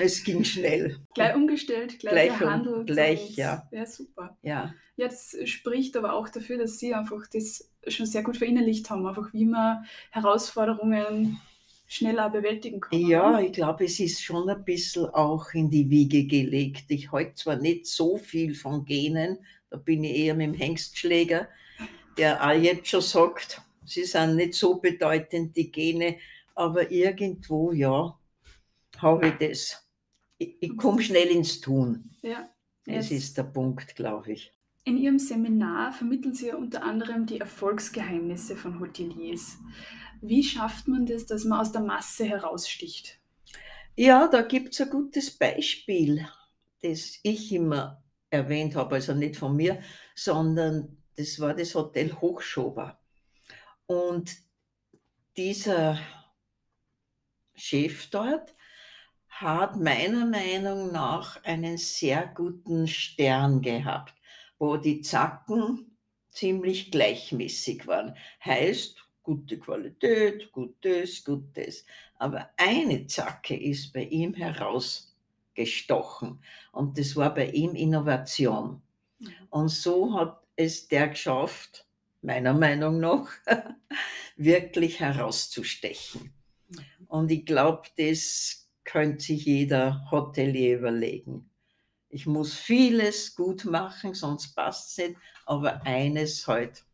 es 0.00 0.24
ging 0.24 0.44
schnell. 0.44 0.98
Gleich 1.14 1.34
umgestellt, 1.34 1.98
gleich, 1.98 2.28
gleich 2.28 2.38
gehandelt. 2.38 2.86
Gleich, 2.86 3.36
ja. 3.36 3.68
Ja, 3.70 3.86
super. 3.86 4.36
Ja. 4.42 4.74
ja, 4.96 5.08
das 5.08 5.36
spricht 5.44 5.96
aber 5.96 6.14
auch 6.14 6.28
dafür, 6.28 6.58
dass 6.58 6.78
Sie 6.78 6.94
einfach 6.94 7.26
das 7.32 7.70
schon 7.86 8.06
sehr 8.06 8.22
gut 8.22 8.36
verinnerlicht 8.36 8.90
haben, 8.90 9.06
einfach 9.06 9.32
wie 9.32 9.46
man 9.46 9.84
Herausforderungen 10.10 11.40
schneller 11.90 12.30
bewältigen 12.30 12.80
kann. 12.80 13.00
Ja, 13.00 13.40
ich 13.40 13.52
glaube, 13.52 13.84
es 13.84 13.98
ist 13.98 14.22
schon 14.22 14.48
ein 14.48 14.64
bisschen 14.64 15.06
auch 15.06 15.52
in 15.54 15.70
die 15.70 15.90
Wiege 15.90 16.24
gelegt. 16.24 16.84
Ich 16.88 17.10
halte 17.10 17.34
zwar 17.34 17.56
nicht 17.56 17.86
so 17.86 18.16
viel 18.16 18.54
von 18.54 18.84
Genen, 18.84 19.38
da 19.70 19.76
bin 19.76 20.04
ich 20.04 20.16
eher 20.16 20.34
mit 20.34 20.46
dem 20.46 20.54
Hengstschläger, 20.54 21.48
der 22.16 22.44
auch 22.44 22.52
jetzt 22.52 22.88
schon 22.88 23.00
sagt, 23.00 23.60
sie 23.84 24.04
sind 24.04 24.36
nicht 24.36 24.54
so 24.54 24.76
bedeutend, 24.76 25.56
die 25.56 25.72
Gene, 25.72 26.18
aber 26.54 26.90
irgendwo, 26.92 27.72
ja, 27.72 28.16
habe 28.98 29.28
ich 29.28 29.48
das. 29.48 29.89
Ich, 30.40 30.56
ich 30.62 30.76
komme 30.78 31.02
schnell 31.02 31.28
ins 31.28 31.60
Tun. 31.60 32.10
Ja. 32.22 32.48
Das 32.86 33.10
ist 33.10 33.36
der 33.36 33.42
Punkt, 33.42 33.94
glaube 33.94 34.32
ich. 34.32 34.52
In 34.84 34.96
Ihrem 34.96 35.18
Seminar 35.18 35.92
vermitteln 35.92 36.32
Sie 36.32 36.50
unter 36.50 36.82
anderem 36.82 37.26
die 37.26 37.38
Erfolgsgeheimnisse 37.38 38.56
von 38.56 38.80
Hoteliers. 38.80 39.58
Wie 40.22 40.42
schafft 40.42 40.88
man 40.88 41.04
das, 41.04 41.26
dass 41.26 41.44
man 41.44 41.60
aus 41.60 41.72
der 41.72 41.82
Masse 41.82 42.24
heraussticht? 42.24 43.20
Ja, 43.96 44.28
da 44.28 44.40
gibt 44.40 44.72
es 44.72 44.80
ein 44.80 44.88
gutes 44.88 45.36
Beispiel, 45.36 46.26
das 46.80 47.18
ich 47.22 47.52
immer 47.52 48.02
erwähnt 48.30 48.76
habe, 48.76 48.94
also 48.94 49.12
nicht 49.12 49.36
von 49.36 49.54
mir, 49.54 49.82
sondern 50.14 50.96
das 51.16 51.38
war 51.38 51.52
das 51.52 51.74
Hotel 51.74 52.14
Hochschober. 52.14 52.98
Und 53.84 54.34
dieser 55.36 55.98
Chef 57.54 58.08
dort 58.08 58.54
hat 59.30 59.76
meiner 59.76 60.26
Meinung 60.26 60.92
nach 60.92 61.42
einen 61.44 61.78
sehr 61.78 62.26
guten 62.26 62.86
Stern 62.86 63.62
gehabt, 63.62 64.14
wo 64.58 64.76
die 64.76 65.00
Zacken 65.00 65.96
ziemlich 66.30 66.90
gleichmäßig 66.90 67.86
waren. 67.86 68.16
Heißt, 68.44 68.96
gute 69.22 69.58
Qualität, 69.58 70.50
gutes, 70.52 71.24
gutes. 71.24 71.84
Aber 72.16 72.50
eine 72.56 73.06
Zacke 73.06 73.56
ist 73.56 73.92
bei 73.92 74.02
ihm 74.02 74.34
herausgestochen 74.34 76.42
und 76.72 76.98
das 76.98 77.16
war 77.16 77.32
bei 77.32 77.50
ihm 77.50 77.74
Innovation. 77.74 78.82
Mhm. 79.18 79.32
Und 79.50 79.68
so 79.68 80.18
hat 80.18 80.42
es 80.56 80.88
der 80.88 81.08
geschafft, 81.08 81.86
meiner 82.22 82.52
Meinung 82.52 83.00
nach, 83.00 83.28
wirklich 84.36 85.00
herauszustechen. 85.00 86.34
Mhm. 86.68 86.84
Und 87.06 87.30
ich 87.30 87.46
glaube, 87.46 87.88
das 87.96 88.69
könnte 88.90 89.24
sich 89.24 89.44
jeder 89.44 90.10
Hotelier 90.10 90.78
überlegen. 90.78 91.48
Ich 92.08 92.26
muss 92.26 92.54
vieles 92.54 93.36
gut 93.36 93.64
machen, 93.64 94.14
sonst 94.14 94.54
passt 94.54 94.90
es 94.90 95.08
nicht, 95.08 95.20
aber 95.46 95.86
eines 95.86 96.46
halt 96.48 96.84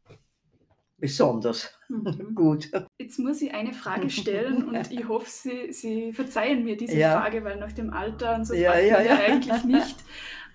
besonders 0.98 1.70
mhm. 1.88 2.34
gut. 2.34 2.70
Jetzt 2.98 3.18
muss 3.18 3.40
ich 3.40 3.52
eine 3.54 3.72
Frage 3.72 4.10
stellen 4.10 4.68
und 4.68 4.90
ich 4.92 5.08
hoffe, 5.08 5.28
Sie, 5.28 5.72
Sie 5.72 6.12
verzeihen 6.12 6.64
mir 6.64 6.76
diese 6.76 6.98
ja. 6.98 7.18
Frage, 7.20 7.42
weil 7.44 7.58
nach 7.58 7.72
dem 7.72 7.90
Alter 7.90 8.34
und 8.34 8.44
so 8.44 8.54
ja, 8.54 8.72
fragt 8.72 8.86
ja, 8.86 9.00
ja. 9.02 9.16
eigentlich 9.16 9.64
nicht. 9.64 9.96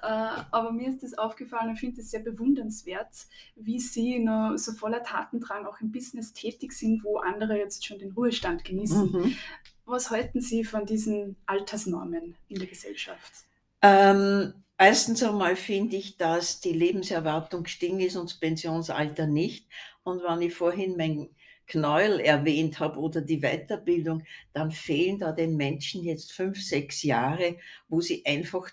Äh, 0.03 0.07
aber 0.51 0.71
mir 0.71 0.89
ist 0.89 1.03
das 1.03 1.15
aufgefallen 1.15 1.69
und 1.69 1.77
finde 1.77 2.01
es 2.01 2.10
sehr 2.10 2.21
bewundernswert, 2.21 3.27
wie 3.55 3.79
Sie 3.79 4.19
noch 4.19 4.57
so 4.57 4.71
voller 4.74 5.03
Tatendrang 5.03 5.65
auch 5.65 5.79
im 5.79 5.91
Business 5.91 6.33
tätig 6.33 6.74
sind, 6.74 7.03
wo 7.03 7.17
andere 7.17 7.57
jetzt 7.57 7.86
schon 7.86 8.00
den 8.00 8.12
Ruhestand 8.12 8.63
genießen. 8.63 9.12
Mhm. 9.12 9.36
Was 9.91 10.10
halten 10.10 10.39
Sie 10.39 10.63
von 10.63 10.86
diesen 10.86 11.36
Altersnormen 11.45 12.38
in 12.48 12.60
der 12.60 12.67
Gesellschaft? 12.67 13.33
Ähm, 13.81 14.53
erstens 14.77 15.21
einmal 15.21 15.57
finde 15.57 15.98
ich, 15.98 16.15
dass 16.15 16.62
die 16.62 16.71
Lebenserwartung 16.71 17.63
gestiegen 17.63 18.00
ist 18.00 18.15
und 18.15 18.29
das 18.29 18.39
Pensionsalter 18.39 19.27
nicht. 19.27 19.67
Und 20.03 20.24
wenn 20.24 20.41
ich 20.43 20.53
vorhin 20.53 20.95
mein 20.95 21.27
Knäuel 21.67 22.21
erwähnt 22.21 22.79
habe 22.79 23.01
oder 23.01 23.19
die 23.19 23.41
Weiterbildung, 23.41 24.24
dann 24.53 24.71
fehlen 24.71 25.19
da 25.19 25.33
den 25.33 25.57
Menschen 25.57 26.05
jetzt 26.05 26.31
fünf, 26.31 26.63
sechs 26.63 27.03
Jahre, 27.03 27.57
wo 27.89 28.00
sie 28.00 28.25
einfach 28.25 28.69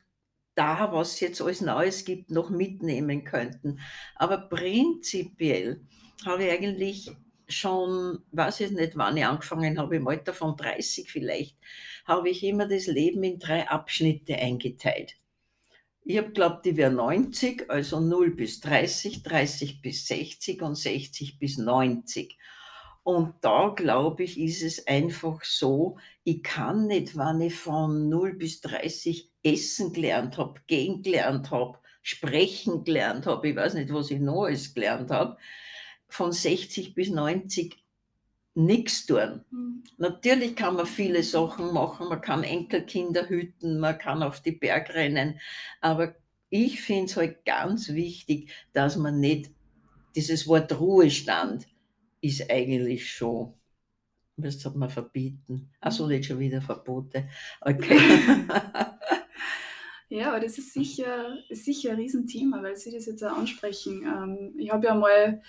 da, 0.54 0.92
was 0.92 1.14
es 1.14 1.20
jetzt 1.20 1.42
alles 1.42 1.60
Neues 1.60 2.04
gibt, 2.04 2.30
noch 2.30 2.48
mitnehmen 2.48 3.25
könnten. 3.25 3.80
Aber 4.14 4.38
prinzipiell 4.38 5.80
habe 6.25 6.44
ich 6.44 6.52
eigentlich 6.52 7.10
schon, 7.49 8.19
weiß 8.33 8.61
ich 8.61 8.71
nicht, 8.71 8.97
wann 8.97 9.17
ich 9.17 9.25
angefangen 9.25 9.78
habe, 9.78 9.97
im 9.97 10.09
Alter 10.09 10.33
von 10.33 10.57
30 10.57 11.11
vielleicht, 11.11 11.57
habe 12.05 12.31
ich 12.31 12.43
immer 12.45 12.69
das 12.69 12.87
Leben 12.87 13.23
in 13.23 13.38
drei 13.38 13.69
Abschnitte 13.69 14.37
eingeteilt. 14.37 15.17
Ich 16.05 16.17
habe 16.17 16.31
glaubt, 16.31 16.64
die 16.64 16.76
wäre 16.76 16.90
90, 16.90 17.71
also 17.71 18.00
0 18.00 18.35
bis 18.35 18.61
30, 18.61 19.23
30 19.23 19.83
bis 19.83 20.07
60 20.07 20.62
und 20.62 20.75
60 20.75 21.38
bis 21.38 21.59
90. 21.59 22.38
Und 23.02 23.35
da 23.43 23.69
glaube 23.75 24.25
ich, 24.25 24.38
ist 24.38 24.62
es 24.62 24.87
einfach 24.87 25.43
so, 25.45 25.99
ich 26.25 26.43
kann 26.43 26.87
nicht, 26.87 27.17
wenn 27.17 27.40
ich 27.40 27.55
von 27.55 28.09
0 28.09 28.35
bis 28.35 28.61
30 28.61 29.31
essen 29.43 29.93
gelernt 29.93 30.37
habe, 30.38 30.61
gehen 30.67 31.02
gelernt 31.02 31.50
habe, 31.50 31.78
sprechen 32.02 32.85
gelernt 32.85 33.26
habe, 33.26 33.49
ich 33.49 33.57
weiß 33.57 33.75
nicht, 33.75 33.93
was 33.93 34.11
ich 34.11 34.21
noch 34.21 34.45
alles 34.45 34.75
gelernt 34.75 35.11
habe, 35.11 35.37
von 36.08 36.32
60 36.32 36.94
bis 36.94 37.10
90 37.10 37.76
nichts 38.54 39.06
tun. 39.06 39.44
Mhm. 39.50 39.84
Natürlich 39.98 40.56
kann 40.56 40.74
man 40.74 40.86
viele 40.86 41.22
Sachen 41.22 41.72
machen, 41.72 42.08
man 42.08 42.20
kann 42.20 42.42
Enkelkinder 42.42 43.28
hüten, 43.28 43.78
man 43.78 43.98
kann 43.98 44.22
auf 44.22 44.40
die 44.40 44.52
Berg 44.52 44.90
rennen, 44.94 45.40
aber 45.80 46.14
ich 46.50 46.80
finde 46.80 47.04
es 47.04 47.16
halt 47.16 47.44
ganz 47.44 47.88
wichtig, 47.90 48.50
dass 48.72 48.96
man 48.96 49.20
nicht, 49.20 49.50
dieses 50.16 50.48
Wort 50.48 50.78
Ruhestand 50.80 51.68
ist 52.20 52.50
eigentlich 52.50 53.10
schon, 53.10 53.54
was 54.36 54.64
hat 54.64 54.74
man 54.74 54.90
verbieten? 54.90 55.70
Achso, 55.80 56.06
nicht 56.06 56.26
schon 56.26 56.38
wieder 56.38 56.62
Verbote. 56.62 57.28
Okay. 57.60 57.98
Ja, 60.10 60.30
aber 60.30 60.40
das 60.40 60.56
ist 60.56 60.72
sicher, 60.72 61.36
sicher 61.50 61.90
ein 61.90 61.96
Riesenthema, 61.96 62.62
weil 62.62 62.76
Sie 62.76 62.90
das 62.90 63.04
jetzt 63.04 63.22
auch 63.22 63.36
ansprechen. 63.36 64.04
Ähm, 64.04 64.54
ich 64.56 64.72
habe 64.72 64.86
ja 64.86 64.94
mal 64.94 65.42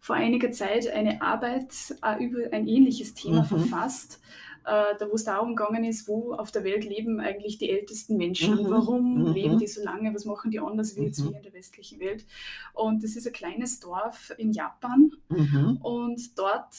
vor 0.00 0.16
einiger 0.16 0.50
Zeit 0.50 0.88
eine 0.88 1.22
Arbeit 1.22 1.94
äh, 2.02 2.24
über 2.24 2.52
ein 2.52 2.66
ähnliches 2.66 3.14
Thema 3.14 3.42
mhm. 3.42 3.46
verfasst. 3.46 4.20
äh, 4.64 4.96
da 4.98 5.08
wo 5.10 5.14
es 5.14 5.24
darum 5.24 5.54
gegangen 5.54 5.84
ist, 5.84 6.08
wo 6.08 6.32
auf 6.34 6.50
der 6.50 6.64
Welt 6.64 6.84
leben 6.84 7.20
eigentlich 7.20 7.58
die 7.58 7.70
ältesten 7.70 8.16
Menschen, 8.16 8.54
mhm. 8.54 8.70
warum 8.70 9.18
mhm. 9.18 9.32
leben 9.32 9.58
die 9.58 9.66
so 9.66 9.82
lange, 9.82 10.14
was 10.14 10.24
machen 10.24 10.50
die 10.50 10.58
anders 10.58 10.96
wie 10.96 11.04
jetzt 11.04 11.20
mhm. 11.20 11.30
wir 11.30 11.36
in 11.36 11.42
der 11.42 11.52
westlichen 11.52 12.00
Welt. 12.00 12.24
Und 12.72 13.04
das 13.04 13.14
ist 13.14 13.26
ein 13.26 13.32
kleines 13.32 13.80
Dorf 13.80 14.32
in 14.38 14.52
Japan 14.52 15.12
mhm. 15.28 15.78
und 15.82 16.38
dort 16.38 16.74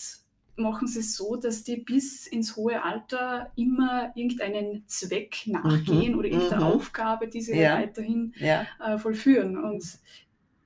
machen 0.56 0.88
sie 0.88 1.00
es 1.00 1.16
so, 1.16 1.36
dass 1.36 1.64
die 1.64 1.78
bis 1.78 2.28
ins 2.28 2.56
hohe 2.56 2.84
Alter 2.84 3.52
immer 3.56 4.12
irgendeinen 4.16 4.84
Zweck 4.88 5.44
nachgehen 5.46 6.14
mhm. 6.14 6.20
oder 6.20 6.28
irgendeine 6.28 6.66
mhm. 6.66 6.72
Aufgabe, 6.72 7.28
die 7.28 7.42
sie 7.42 7.58
ja. 7.58 7.78
weiterhin 7.78 8.34
ja. 8.38 8.66
Äh, 8.80 8.98
vollführen. 8.98 9.58
Und 9.58 9.84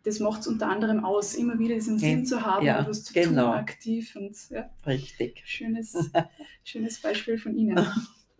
das 0.05 0.19
macht 0.19 0.41
es 0.41 0.47
unter 0.47 0.69
anderem 0.69 1.03
aus, 1.03 1.33
immer 1.33 1.57
wieder 1.57 1.75
diesen 1.75 1.97
Sinn 1.97 2.25
zu 2.25 2.45
haben, 2.45 2.65
ja, 2.65 2.79
etwas 2.79 3.03
zu 3.03 3.13
genau. 3.13 3.47
tun, 3.47 3.53
aktiv 3.53 4.15
und 4.15 4.38
ja. 4.51 4.69
Richtig. 4.85 5.41
Schönes, 5.45 6.12
schönes 6.63 7.01
Beispiel 7.01 7.38
von 7.38 7.57
Ihnen. 7.57 7.85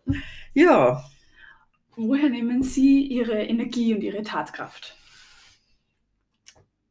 Ja. 0.54 1.04
Woher 1.98 2.30
nehmen 2.30 2.64
Sie 2.64 3.02
Ihre 3.02 3.44
Energie 3.44 3.94
und 3.94 4.02
Ihre 4.04 4.22
Tatkraft? 4.22 4.96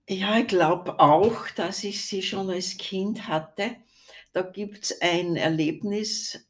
Ja, 0.08 0.38
ich 0.38 0.48
glaube 0.48 0.98
auch, 0.98 1.48
dass 1.50 1.82
ich 1.84 2.04
sie 2.04 2.20
schon 2.20 2.50
als 2.50 2.76
Kind 2.76 3.26
hatte. 3.26 3.76
Da 4.34 4.42
gibt 4.42 4.84
es 4.84 5.00
ein 5.00 5.36
Erlebnis, 5.36 6.46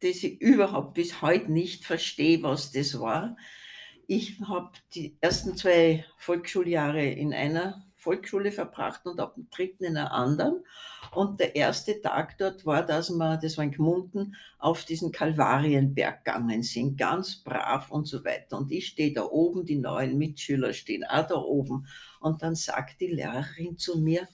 das 0.00 0.22
ich 0.22 0.40
überhaupt 0.40 0.94
bis 0.94 1.20
heute 1.20 1.52
nicht 1.52 1.84
verstehe, 1.84 2.42
was 2.42 2.72
das 2.72 2.98
war. 3.00 3.36
Ich 4.08 4.40
habe 4.40 4.70
die 4.94 5.16
ersten 5.20 5.56
zwei 5.56 6.04
Volksschuljahre 6.18 7.04
in 7.04 7.34
einer 7.34 7.86
Volksschule 7.96 8.52
verbracht 8.52 9.04
und 9.04 9.18
ab 9.18 9.34
dem 9.34 9.50
dritten 9.50 9.82
in 9.82 9.96
einer 9.96 10.12
anderen. 10.12 10.64
Und 11.12 11.40
der 11.40 11.56
erste 11.56 12.00
Tag 12.00 12.38
dort 12.38 12.64
war, 12.64 12.86
dass 12.86 13.10
wir, 13.10 13.36
das 13.36 13.56
war 13.56 13.64
in 13.64 13.72
Gmunden, 13.72 14.36
auf 14.60 14.84
diesen 14.84 15.10
Kalvarienberg 15.10 16.24
gegangen 16.24 16.62
sind, 16.62 16.96
ganz 16.96 17.42
brav 17.42 17.90
und 17.90 18.06
so 18.06 18.24
weiter. 18.24 18.58
Und 18.58 18.70
ich 18.70 18.86
stehe 18.86 19.12
da 19.12 19.24
oben, 19.24 19.66
die 19.66 19.74
neuen 19.74 20.18
Mitschüler 20.18 20.72
stehen 20.72 21.02
auch 21.02 21.26
da 21.26 21.34
oben. 21.34 21.88
Und 22.20 22.42
dann 22.42 22.54
sagt 22.54 23.00
die 23.00 23.08
Lehrerin 23.08 23.76
zu 23.76 23.98
mir, 23.98 24.28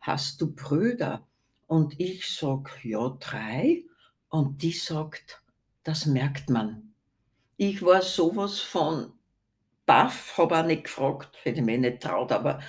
hast 0.00 0.40
du 0.40 0.54
Brüder? 0.54 1.26
Und 1.66 2.00
ich 2.00 2.26
sag, 2.26 2.82
ja, 2.82 3.14
drei. 3.20 3.84
Und 4.30 4.62
die 4.62 4.72
sagt, 4.72 5.42
das 5.84 6.06
merkt 6.06 6.48
man. 6.48 6.91
Ich 7.64 7.80
war 7.80 8.02
sowas 8.02 8.58
von 8.58 9.12
baff, 9.86 10.36
habe 10.36 10.58
auch 10.58 10.66
nicht 10.66 10.82
gefragt, 10.82 11.38
hätte 11.44 11.60
ich 11.60 11.64
mir 11.64 11.78
nicht 11.78 12.02
traut, 12.02 12.32
aber 12.32 12.60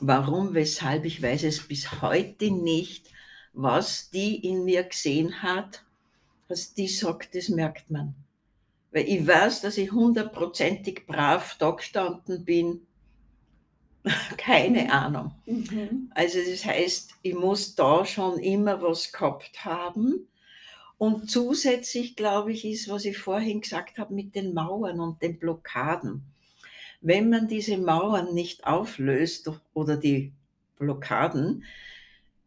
warum, 0.00 0.54
weshalb, 0.54 1.04
ich 1.04 1.20
weiß 1.20 1.42
es 1.42 1.68
bis 1.68 2.00
heute 2.00 2.50
nicht, 2.50 3.10
was 3.52 4.08
die 4.08 4.48
in 4.48 4.64
mir 4.64 4.84
gesehen 4.84 5.42
hat, 5.42 5.84
was 6.48 6.72
die 6.72 6.88
sagt, 6.88 7.34
das 7.34 7.50
merkt 7.50 7.90
man. 7.90 8.14
Weil 8.90 9.06
ich 9.06 9.26
weiß, 9.26 9.60
dass 9.60 9.76
ich 9.76 9.92
hundertprozentig 9.92 11.06
brav 11.06 11.56
da 11.58 11.72
gestanden 11.72 12.46
bin. 12.46 12.86
Keine. 14.38 14.90
Ahnung. 14.90 15.34
Mhm. 15.44 16.10
Also 16.14 16.38
das 16.38 16.64
heißt, 16.64 17.16
ich 17.20 17.34
muss 17.34 17.74
da 17.74 18.06
schon 18.06 18.38
immer 18.38 18.80
was 18.80 19.12
gehabt 19.12 19.62
haben. 19.66 20.26
Und 20.98 21.30
zusätzlich, 21.30 22.16
glaube 22.16 22.52
ich, 22.52 22.64
ist, 22.64 22.88
was 22.88 23.04
ich 23.04 23.16
vorhin 23.16 23.60
gesagt 23.60 23.98
habe 23.98 24.12
mit 24.12 24.34
den 24.34 24.52
Mauern 24.52 24.98
und 24.98 25.22
den 25.22 25.38
Blockaden. 25.38 26.24
Wenn 27.00 27.30
man 27.30 27.46
diese 27.46 27.78
Mauern 27.78 28.34
nicht 28.34 28.66
auflöst 28.66 29.50
oder 29.72 29.96
die 29.96 30.32
Blockaden, 30.78 31.64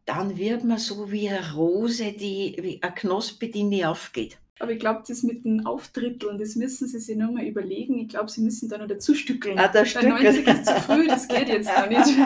dann 0.05 0.37
wird 0.37 0.65
man 0.65 0.77
so 0.77 1.11
wie 1.11 1.29
eine 1.29 1.53
Rose, 1.53 2.11
die, 2.11 2.57
wie 2.59 2.83
eine 2.83 2.93
Knospe, 2.93 3.47
die 3.47 3.63
nie 3.63 3.85
aufgeht. 3.85 4.37
Aber 4.59 4.73
ich 4.73 4.79
glaube, 4.79 5.01
das 5.07 5.23
mit 5.23 5.45
den 5.45 5.65
Aufdritteln, 5.65 6.37
das 6.37 6.55
müssen 6.55 6.87
Sie 6.87 6.99
sich 6.99 7.17
nochmal 7.17 7.45
überlegen. 7.45 7.97
Ich 7.97 8.09
glaube, 8.09 8.29
Sie 8.29 8.41
müssen 8.41 8.69
da 8.69 8.77
noch 8.77 8.87
dazu 8.87 9.15
stückeln. 9.15 9.57
Ah, 9.57 9.69
der 9.69 9.85
Stückel. 9.85 10.09
90 10.09 10.47
ist 10.47 10.65
zu 10.67 10.75
früh, 10.75 11.07
das 11.07 11.27
geht 11.27 11.47
jetzt 11.47 11.69
noch 11.69 11.87
nicht. 11.87 12.17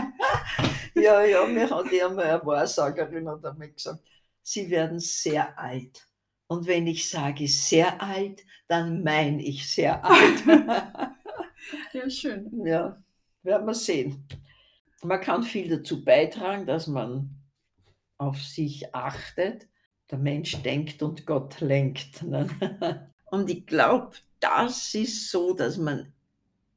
ja, 0.95 1.23
ja, 1.23 1.45
mir 1.45 1.69
hat 1.69 1.91
ja 1.91 2.09
mal 2.09 2.25
eine 2.25 2.45
Wahrsagerin 2.45 3.29
hat 3.29 3.45
einmal 3.45 3.69
gesagt, 3.69 3.99
Sie 4.41 4.69
werden 4.69 4.99
sehr 4.99 5.57
alt. 5.57 6.05
Und 6.47 6.67
wenn 6.67 6.87
ich 6.87 7.09
sage 7.09 7.47
sehr 7.47 8.01
alt, 8.01 8.43
dann 8.67 9.03
meine 9.03 9.41
ich 9.41 9.69
sehr 9.69 10.03
alt. 10.05 10.43
ja, 11.93 12.09
schön. 12.09 12.65
Ja, 12.65 13.01
werden 13.43 13.65
wir 13.65 13.73
sehen. 13.73 14.27
Man 15.03 15.21
kann 15.21 15.43
viel 15.43 15.69
dazu 15.69 16.03
beitragen, 16.03 16.65
dass 16.65 16.87
man 16.87 17.29
auf 18.17 18.41
sich 18.41 18.93
achtet. 18.93 19.67
Der 20.11 20.17
Mensch 20.17 20.61
denkt 20.61 21.01
und 21.01 21.25
Gott 21.25 21.61
lenkt. 21.61 22.21
Ne? 22.23 22.47
Und 23.31 23.49
ich 23.49 23.65
glaube, 23.65 24.15
das 24.39 24.93
ist 24.93 25.31
so, 25.31 25.53
dass 25.53 25.77
man 25.77 26.13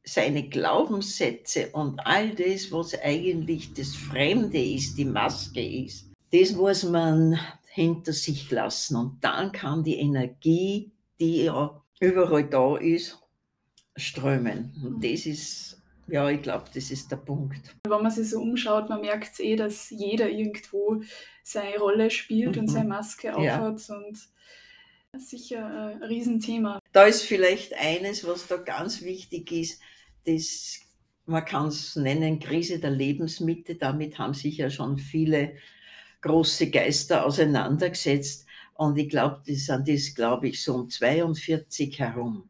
seine 0.03 0.49
Glaubenssätze 0.49 1.69
und 1.73 2.01
all 2.01 2.35
das, 2.35 2.73
was 2.73 2.99
eigentlich 2.99 3.75
das 3.75 3.95
Fremde 3.95 4.59
ist, 4.59 4.97
die 4.97 5.05
Maske 5.05 5.85
ist, 5.85 6.11
das 6.33 6.53
muss 6.53 6.83
man 6.83 7.39
hinter 7.79 8.13
sich 8.13 8.51
lassen. 8.51 8.97
Und 8.97 9.23
dann 9.23 9.53
kann 9.53 9.85
die 9.85 9.99
Energie, 9.99 10.91
die 11.21 11.45
ja 11.45 11.81
überall 12.01 12.43
da 12.43 12.77
ist, 12.77 13.21
strömen. 13.95 14.75
Und 14.83 14.97
mhm. 14.97 15.01
das 15.01 15.27
ist, 15.27 15.81
ja, 16.09 16.29
ich 16.29 16.43
glaube, 16.43 16.65
das 16.75 16.91
ist 16.91 17.11
der 17.13 17.19
Punkt. 17.19 17.77
Wenn 17.87 18.03
man 18.03 18.11
sich 18.11 18.31
so 18.31 18.41
umschaut, 18.41 18.89
man 18.89 19.01
merkt 19.01 19.35
es 19.35 19.39
eh, 19.39 19.55
dass 19.55 19.91
jeder 19.91 20.29
irgendwo 20.29 21.03
seine 21.45 21.79
Rolle 21.79 22.11
spielt 22.11 22.57
mhm. 22.57 22.63
und 22.63 22.69
seine 22.69 22.89
Maske 22.89 23.35
aufhat. 23.35 23.89
Ja. 23.89 23.97
Und 23.97 24.19
sicher 25.17 25.93
ein 25.93 26.03
Riesenthema. 26.03 26.81
Da 26.93 27.05
ist 27.05 27.23
vielleicht 27.23 27.75
eines, 27.75 28.27
was 28.27 28.49
da 28.49 28.57
ganz 28.57 29.03
wichtig 29.03 29.53
ist, 29.53 29.81
das, 30.27 30.81
man 31.27 31.45
kann 31.45 31.69
es 31.69 31.95
nennen, 31.95 32.41
Krise 32.41 32.81
der 32.81 32.91
Lebensmitte. 32.91 33.77
Damit 33.77 34.19
haben 34.19 34.35
sich 34.35 34.57
ja 34.57 34.69
schon 34.69 34.99
viele 34.99 35.55
große 36.21 36.71
Geister 36.71 37.25
auseinandergesetzt. 37.25 38.47
Und 38.75 38.97
ich 38.99 39.09
glaube, 39.09 39.43
das 39.47 39.71
an 39.71 39.85
das 39.85 40.15
glaube 40.15 40.49
ich 40.49 40.63
so 40.63 40.75
um 40.75 40.89
42 40.89 41.99
herum 41.99 42.49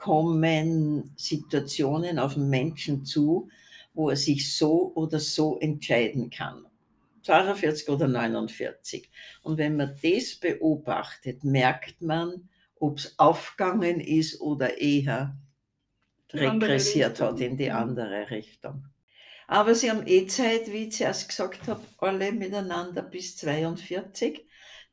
kommen 0.00 1.12
Situationen 1.16 2.18
auf 2.18 2.34
den 2.34 2.48
Menschen 2.48 3.04
zu, 3.04 3.48
wo 3.92 4.08
er 4.08 4.16
sich 4.16 4.54
so 4.56 4.92
oder 4.94 5.20
so 5.20 5.58
entscheiden 5.58 6.30
kann. 6.30 6.64
42 7.22 7.88
oder 7.90 8.08
49. 8.08 9.10
Und 9.42 9.58
wenn 9.58 9.76
man 9.76 9.94
das 10.02 10.36
beobachtet, 10.36 11.44
merkt 11.44 12.00
man, 12.00 12.48
ob 12.76 12.98
es 12.98 13.18
aufgegangen 13.18 14.00
ist 14.00 14.40
oder 14.40 14.80
eher 14.80 15.36
regressiert 16.32 17.20
hat 17.20 17.40
in 17.40 17.58
die 17.58 17.68
mhm. 17.68 17.76
andere 17.76 18.30
Richtung. 18.30 18.86
Aber 19.50 19.74
sie 19.74 19.90
haben 19.90 20.06
eh 20.06 20.28
Zeit, 20.28 20.70
wie 20.70 20.84
ich 20.84 20.92
zuerst 20.92 21.28
gesagt 21.28 21.66
habe, 21.66 21.80
alle 21.98 22.30
miteinander 22.30 23.02
bis 23.02 23.36
42. 23.38 24.46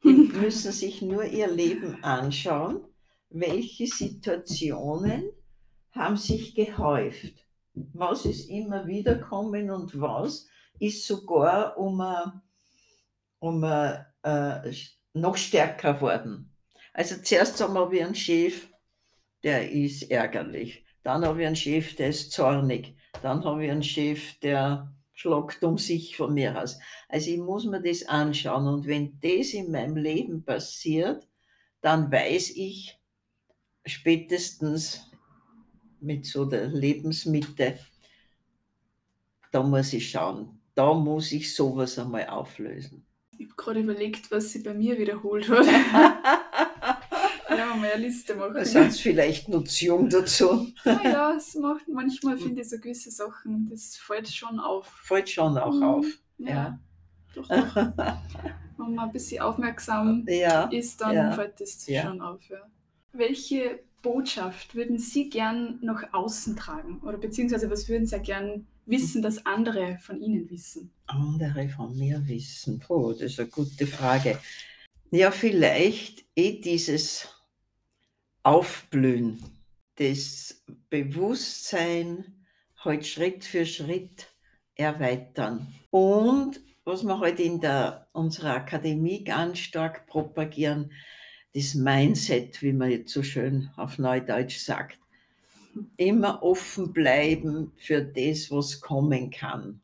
Die 0.03 0.09
müssen 0.33 0.71
sich 0.71 1.03
nur 1.03 1.25
ihr 1.25 1.47
Leben 1.47 2.03
anschauen, 2.03 2.83
welche 3.29 3.85
Situationen 3.85 5.29
haben 5.91 6.17
sich 6.17 6.55
gehäuft. 6.55 7.35
Was 7.75 8.25
ist 8.25 8.49
immer 8.49 8.87
wieder 8.87 9.19
kommen 9.19 9.69
und 9.69 10.01
was 10.01 10.47
ist 10.79 11.05
sogar 11.05 11.77
um, 11.77 12.01
um 13.37 13.63
uh, 13.63 14.71
noch 15.13 15.37
stärker 15.37 16.01
worden. 16.01 16.51
Also 16.93 17.21
zuerst 17.21 17.61
haben 17.61 17.91
wir 17.91 18.05
einen 18.07 18.15
Chef, 18.15 18.67
der 19.43 19.71
ist 19.71 20.09
ärgerlich. 20.09 20.83
Dann 21.03 21.23
habe 21.23 21.41
ich 21.41 21.45
einen 21.45 21.55
Chef, 21.55 21.95
der 21.95 22.09
ist 22.09 22.31
zornig. 22.31 22.96
Dann 23.21 23.43
habe 23.43 23.65
ich 23.65 23.71
einen 23.71 23.83
Chef, 23.83 24.39
der 24.39 24.93
schlagt 25.13 25.63
um 25.63 25.77
sich 25.77 26.15
von 26.15 26.33
mir 26.33 26.61
aus. 26.61 26.79
Also 27.09 27.31
ich 27.31 27.39
muss 27.39 27.65
mir 27.65 27.81
das 27.81 28.05
anschauen. 28.07 28.67
Und 28.67 28.85
wenn 28.87 29.19
das 29.19 29.53
in 29.53 29.71
meinem 29.71 29.95
Leben 29.95 30.43
passiert, 30.43 31.27
dann 31.81 32.11
weiß 32.11 32.51
ich 32.55 32.99
spätestens 33.85 35.09
mit 35.99 36.25
so 36.25 36.45
der 36.45 36.67
Lebensmitte, 36.67 37.79
da 39.51 39.63
muss 39.63 39.93
ich 39.93 40.11
schauen. 40.11 40.59
Da 40.75 40.93
muss 40.93 41.31
ich 41.31 41.55
sowas 41.55 41.97
einmal 41.97 42.27
auflösen. 42.27 43.03
Ich 43.31 43.45
habe 43.47 43.55
gerade 43.55 43.79
überlegt, 43.79 44.29
was 44.29 44.51
sie 44.51 44.59
bei 44.59 44.73
mir 44.73 44.97
wiederholt 44.97 45.49
hat. 45.49 45.65
mal 47.79 47.91
eine 47.91 48.03
Liste 48.03 48.35
machen. 48.35 48.63
Sonst 48.65 49.01
vielleicht 49.01 49.49
noch 49.49 49.63
zu 49.63 49.85
jung 49.85 50.09
dazu. 50.09 50.67
ja, 50.85 51.33
es 51.35 51.55
macht 51.55 51.87
manchmal, 51.87 52.37
finde 52.37 52.61
ich, 52.61 52.69
so 52.69 52.77
gewisse 52.77 53.11
Sachen, 53.11 53.69
das 53.69 53.97
fällt 53.97 54.27
schon 54.29 54.59
auf. 54.59 54.87
Fällt 55.03 55.29
schon 55.29 55.57
auch 55.57 55.73
mhm. 55.73 55.83
auf. 55.83 56.05
Ja. 56.37 56.49
ja. 56.49 56.79
Doch, 57.35 57.47
doch. 57.47 57.75
Wenn 58.77 58.95
man 58.95 59.07
ein 59.07 59.11
bisschen 59.11 59.41
aufmerksam 59.41 60.25
ja. 60.27 60.65
ist, 60.65 61.01
dann 61.01 61.15
ja. 61.15 61.31
fällt 61.31 61.59
das 61.59 61.85
schon 61.85 62.21
auf. 62.21 62.41
Welche 63.11 63.79
Botschaft 64.01 64.75
würden 64.75 64.99
Sie 64.99 65.29
gern 65.29 65.79
nach 65.81 66.13
außen 66.13 66.55
tragen? 66.55 67.01
Oder 67.01 67.17
beziehungsweise 67.17 67.69
was 67.69 67.89
würden 67.89 68.05
Sie 68.05 68.19
gern 68.19 68.67
wissen, 68.85 69.21
dass 69.21 69.45
andere 69.45 69.97
von 69.99 70.21
Ihnen 70.21 70.49
wissen? 70.49 70.91
Andere 71.07 71.69
von 71.69 71.95
mir 71.97 72.25
wissen? 72.27 72.83
Oh, 72.87 73.11
das 73.11 73.21
ist 73.21 73.39
eine 73.39 73.49
gute 73.49 73.87
Frage 73.87 74.39
Ja, 75.11 75.31
vielleicht 75.31 76.25
eh 76.35 76.61
dieses 76.61 77.27
Aufblühen, 78.47 79.43
das 79.95 80.63
Bewusstsein 80.89 82.45
halt 82.77 83.05
Schritt 83.05 83.43
für 83.43 83.65
Schritt 83.65 84.33
erweitern. 84.73 85.67
Und 85.89 86.61
was 86.85 87.03
wir 87.03 87.19
halt 87.19 87.41
in 87.41 87.59
der, 87.59 88.07
unserer 88.13 88.53
Akademie 88.53 89.25
ganz 89.25 89.59
stark 89.59 90.07
propagieren, 90.07 90.93
das 91.53 91.73
Mindset, 91.73 92.61
wie 92.61 92.71
man 92.71 92.89
jetzt 92.89 93.11
so 93.11 93.21
schön 93.21 93.69
auf 93.75 93.97
Neudeutsch 93.97 94.59
sagt. 94.59 94.97
Immer 95.97 96.41
offen 96.41 96.93
bleiben 96.93 97.73
für 97.75 98.01
das, 98.01 98.49
was 98.49 98.79
kommen 98.79 99.29
kann. 99.29 99.81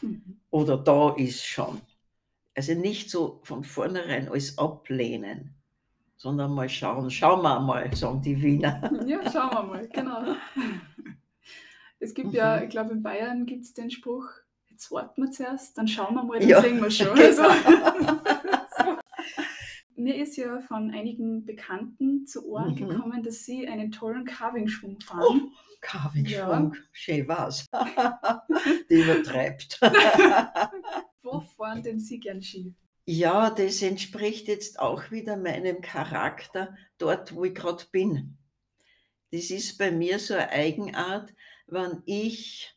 Mhm. 0.00 0.38
Oder 0.48 0.78
da 0.78 1.14
ist 1.16 1.44
schon. 1.44 1.82
Also 2.54 2.72
nicht 2.72 3.10
so 3.10 3.42
von 3.44 3.62
vornherein 3.62 4.30
alles 4.30 4.56
ablehnen, 4.56 5.55
sondern 6.26 6.52
mal 6.54 6.68
schauen. 6.68 7.08
Schauen 7.08 7.40
wir 7.42 7.60
mal, 7.60 7.94
sagen 7.94 8.20
die 8.20 8.42
Wiener. 8.42 8.90
Ja, 9.06 9.30
schauen 9.30 9.52
wir 9.52 9.62
mal, 9.62 9.88
genau. 9.88 10.22
Es 11.98 12.12
gibt 12.12 12.28
mhm. 12.28 12.34
ja, 12.34 12.62
ich 12.62 12.68
glaube 12.68 12.92
in 12.92 13.02
Bayern 13.02 13.46
gibt 13.46 13.64
es 13.64 13.72
den 13.72 13.90
Spruch, 13.90 14.28
jetzt 14.68 14.90
warten 14.90 15.22
wir 15.22 15.30
zuerst, 15.30 15.78
dann 15.78 15.88
schauen 15.88 16.14
wir 16.14 16.24
mal, 16.24 16.38
dann 16.38 16.48
ja. 16.48 16.60
sehen 16.60 16.82
wir 16.82 16.90
schon. 16.90 17.08
Also, 17.18 17.42
so. 17.42 18.98
Mir 19.94 20.16
ist 20.16 20.36
ja 20.36 20.60
von 20.60 20.90
einigen 20.90 21.46
Bekannten 21.46 22.26
zu 22.26 22.46
Ohren 22.46 22.72
mhm. 22.72 22.88
gekommen, 22.88 23.22
dass 23.22 23.44
sie 23.44 23.66
einen 23.66 23.92
tollen 23.92 24.26
Carving-Schwung 24.26 25.00
fahren. 25.00 25.22
Oh, 25.24 25.56
Carving-Schwung, 25.80 26.74
ja. 26.74 26.80
schön 26.92 27.28
was. 27.28 27.66
Die 28.90 28.94
übertreibt. 28.94 29.80
Wo 31.22 31.40
fahren 31.40 31.82
denn 31.82 31.98
Sie 31.98 32.20
gern 32.20 32.42
Ski? 32.42 32.74
Ja, 33.08 33.50
das 33.50 33.82
entspricht 33.82 34.48
jetzt 34.48 34.80
auch 34.80 35.12
wieder 35.12 35.36
meinem 35.36 35.80
Charakter 35.80 36.76
dort, 36.98 37.34
wo 37.36 37.44
ich 37.44 37.54
gerade 37.54 37.84
bin. 37.92 38.36
Das 39.30 39.50
ist 39.50 39.78
bei 39.78 39.92
mir 39.92 40.18
so 40.18 40.34
eine 40.34 40.50
Eigenart, 40.50 41.32
wenn 41.68 42.02
ich 42.04 42.74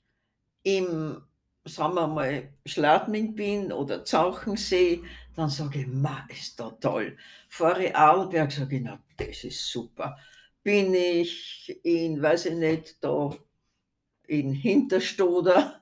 im, 0.61 1.23
sagen 1.65 1.95
wir 1.95 2.07
mal, 2.07 2.53
Schladming 2.67 3.33
bin 3.33 3.71
oder 3.71 4.05
Zauchensee, 4.05 5.03
dann 5.35 5.49
sage 5.49 5.79
ich, 5.79 5.87
ma, 5.87 6.27
ist 6.29 6.59
da 6.59 6.69
toll. 6.71 7.17
Fahre 7.49 7.85
ich 7.87 7.95
Arlberg, 7.95 8.51
sage 8.51 8.75
ich, 8.77 8.83
na, 8.83 9.01
das 9.17 9.43
ist 9.43 9.71
super. 9.71 10.15
Bin 10.61 10.93
ich 10.93 11.79
in, 11.83 12.21
weiß 12.21 12.47
ich 12.47 12.55
nicht, 12.55 13.03
da 13.03 13.35
in 14.27 14.53
Hinterstoder, 14.53 15.81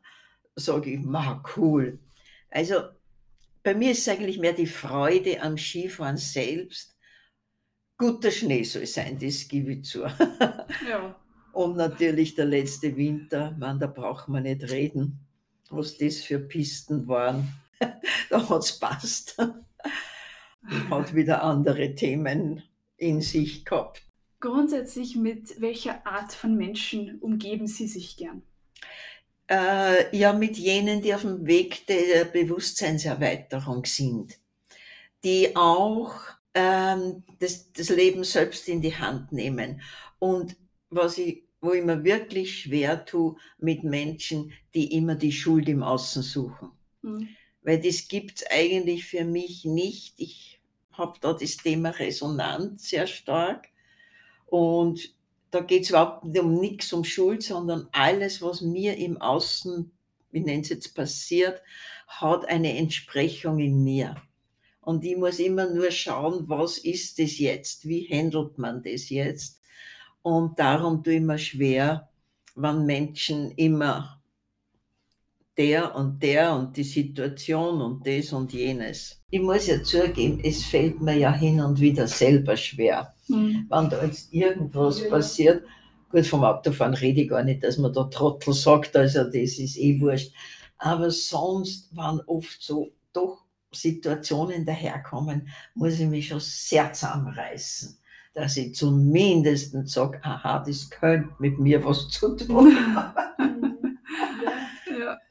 sage 0.55 0.91
ich, 0.91 0.99
ma, 0.99 1.43
cool. 1.57 1.99
Also 2.49 2.96
bei 3.67 3.75
mir 3.75 3.91
ist 3.91 3.99
es 3.99 4.08
eigentlich 4.08 4.39
mehr 4.39 4.53
die 4.53 4.65
Freude 4.65 5.41
am 5.41 5.58
Skifahren 5.58 6.15
selbst. 6.15 6.95
Guter 7.97 8.32
Schnee 8.32 8.63
soll 8.63 8.86
sein, 8.86 9.19
das 9.19 9.45
gebe 9.45 9.73
ich 9.73 9.84
zu. 9.84 10.03
Ja. 10.89 11.19
Und 11.51 11.75
natürlich 11.75 12.36
der 12.36 12.45
letzte 12.45 12.95
Winter, 12.95 13.58
man, 13.60 13.77
da 13.77 13.88
braucht 13.88 14.30
man 14.30 14.43
nicht 14.43 14.63
reden, 14.71 15.19
was 15.69 15.97
das 15.97 16.19
für 16.19 16.39
Pisten 16.39 17.10
waren. 17.10 17.60
da 18.30 18.49
hat 18.49 18.63
es 18.63 18.80
passt. 18.80 19.36
hat 20.89 21.13
wieder 21.13 21.43
andere 21.43 21.93
Themen 21.93 22.63
in 22.95 23.19
sich 23.19 23.65
gehabt. 23.65 24.01
Grundsätzlich, 24.39 25.17
mit 25.17 25.60
welcher 25.60 26.08
Art 26.08 26.32
von 26.32 26.56
Menschen 26.56 27.19
umgeben 27.19 27.67
Sie 27.67 27.88
sich 27.88 28.15
gern? 28.15 28.43
Äh, 29.49 30.15
ja, 30.15 30.33
mit 30.33 30.57
jenen, 30.57 31.01
die 31.01 31.13
auf 31.13 31.21
dem 31.21 31.45
Weg 31.47 31.88
der 31.88 32.25
Bewusstseinserweiterung 32.25 33.86
sind, 33.86 34.38
die 35.23 35.55
auch 35.55 36.15
ähm, 36.53 37.23
das, 37.39 37.71
das 37.71 37.89
Leben 37.89 38.23
selbst 38.23 38.67
in 38.67 38.81
die 38.81 38.95
Hand 38.95 39.31
nehmen. 39.31 39.81
Und 40.19 40.57
was 40.89 41.17
ich 41.17 41.47
wo 41.62 41.73
ich 41.73 41.83
mir 41.83 42.03
wirklich 42.03 42.62
schwer 42.62 43.03
tue 43.05 43.36
mit 43.57 43.83
Menschen, 43.83 44.53
die 44.73 44.95
immer 44.95 45.15
die 45.15 45.31
Schuld 45.31 45.67
im 45.69 45.83
Außen 45.83 46.21
suchen. 46.21 46.71
Mhm. 47.01 47.29
Weil 47.62 47.81
das 47.81 48.07
gibt 48.07 48.39
es 48.41 48.51
eigentlich 48.51 49.05
für 49.05 49.25
mich 49.25 49.65
nicht. 49.65 50.19
Ich 50.19 50.62
habe 50.93 51.17
da 51.19 51.33
das 51.33 51.57
Thema 51.57 51.89
Resonanz 51.89 52.89
sehr 52.89 53.07
stark. 53.07 53.67
Und 54.45 55.13
da 55.57 55.63
geht 55.63 55.83
es 55.83 55.89
überhaupt 55.89 56.37
um 56.37 56.59
nichts 56.59 56.93
um 56.93 57.03
Schuld, 57.03 57.41
sondern 57.41 57.87
alles, 57.91 58.43
was 58.43 58.61
mir 58.61 58.95
im 58.97 59.19
Außen, 59.19 59.91
wie 60.29 60.39
nennt 60.39 60.65
es 60.65 60.69
jetzt, 60.69 60.93
passiert, 60.93 61.63
hat 62.05 62.47
eine 62.47 62.77
Entsprechung 62.77 63.57
in 63.57 63.83
mir. 63.83 64.15
Und 64.81 65.03
ich 65.03 65.17
muss 65.17 65.39
immer 65.39 65.67
nur 65.67 65.89
schauen, 65.89 66.47
was 66.47 66.77
ist 66.77 67.17
das 67.17 67.39
jetzt? 67.39 67.87
Wie 67.87 68.07
handelt 68.07 68.59
man 68.59 68.83
das 68.83 69.09
jetzt? 69.09 69.59
Und 70.21 70.59
darum 70.59 71.03
tue 71.03 71.15
ich 71.15 71.21
mir 71.21 71.39
schwer, 71.39 72.09
wenn 72.55 72.85
Menschen 72.85 73.51
immer 73.51 74.16
der 75.57 75.95
und 75.95 76.21
der 76.21 76.53
und 76.55 76.77
die 76.77 76.83
Situation 76.83 77.81
und 77.81 78.05
das 78.05 78.31
und 78.31 78.53
jenes. 78.53 79.21
Ich 79.29 79.41
muss 79.41 79.67
ja 79.67 79.81
zugeben, 79.81 80.39
es 80.43 80.63
fällt 80.63 81.01
mir 81.01 81.17
ja 81.17 81.33
hin 81.33 81.59
und 81.59 81.79
wieder 81.79 82.07
selber 82.07 82.55
schwer. 82.55 83.13
Mhm. 83.27 83.65
Wenn 83.69 83.89
da 83.89 84.03
jetzt 84.03 84.31
irgendwas 84.31 85.01
ja. 85.01 85.09
passiert, 85.09 85.63
gut, 86.09 86.25
vom 86.25 86.43
Autofahren 86.43 86.93
rede 86.93 87.21
ich 87.21 87.29
gar 87.29 87.43
nicht, 87.43 87.63
dass 87.63 87.77
man 87.77 87.91
da 87.91 88.03
Trottel 88.03 88.53
sagt, 88.53 88.95
also 88.95 89.23
das 89.23 89.33
ist 89.33 89.77
eh 89.77 89.99
wurscht. 89.99 90.31
Aber 90.77 91.09
sonst, 91.09 91.89
wenn 91.95 92.19
oft 92.27 92.61
so 92.61 92.91
doch 93.11 93.39
Situationen 93.71 94.63
daherkommen, 94.63 95.49
muss 95.73 95.99
ich 95.99 96.07
mich 96.07 96.27
schon 96.27 96.39
sehr 96.39 96.93
zusammenreißen 96.93 97.97
dass 98.37 98.55
ich 98.55 98.75
zumindest 98.75 99.75
sage, 99.89 100.19
aha, 100.23 100.59
das 100.59 100.91
könnte 100.91 101.33
mit 101.39 101.57
mir 101.57 101.83
was 101.83 102.07
zu 102.09 102.35
tun 102.35 102.71
haben. 102.95 103.56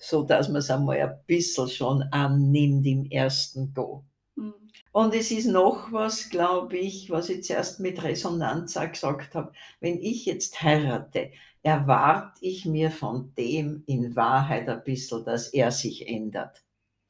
So 0.09 0.23
dass 0.23 0.49
man 0.49 0.59
es 0.59 0.71
einmal 0.71 1.01
ein 1.01 1.19
bisschen 1.27 1.69
schon 1.69 2.03
annimmt 2.13 2.87
im 2.87 3.07
ersten 3.11 3.75
Go. 3.75 4.05
Mhm. 4.37 4.55
Und 4.93 5.15
es 5.15 5.33
ist 5.33 5.47
noch 5.47 5.91
was, 5.91 6.31
glaube 6.31 6.77
ich, 6.77 7.11
was 7.11 7.29
ich 7.29 7.43
zuerst 7.43 7.81
mit 7.81 8.01
Resonanz 8.05 8.77
auch 8.77 8.89
gesagt 8.89 9.35
habe. 9.35 9.51
Wenn 9.81 10.01
ich 10.01 10.25
jetzt 10.27 10.63
heirate, 10.63 11.33
erwarte 11.63 12.39
ich 12.41 12.65
mir 12.67 12.93
von 12.93 13.35
dem 13.37 13.83
in 13.87 14.15
Wahrheit 14.15 14.69
ein 14.69 14.85
bisschen, 14.85 15.25
dass 15.25 15.49
er 15.49 15.73
sich 15.73 16.09
ändert. 16.09 16.63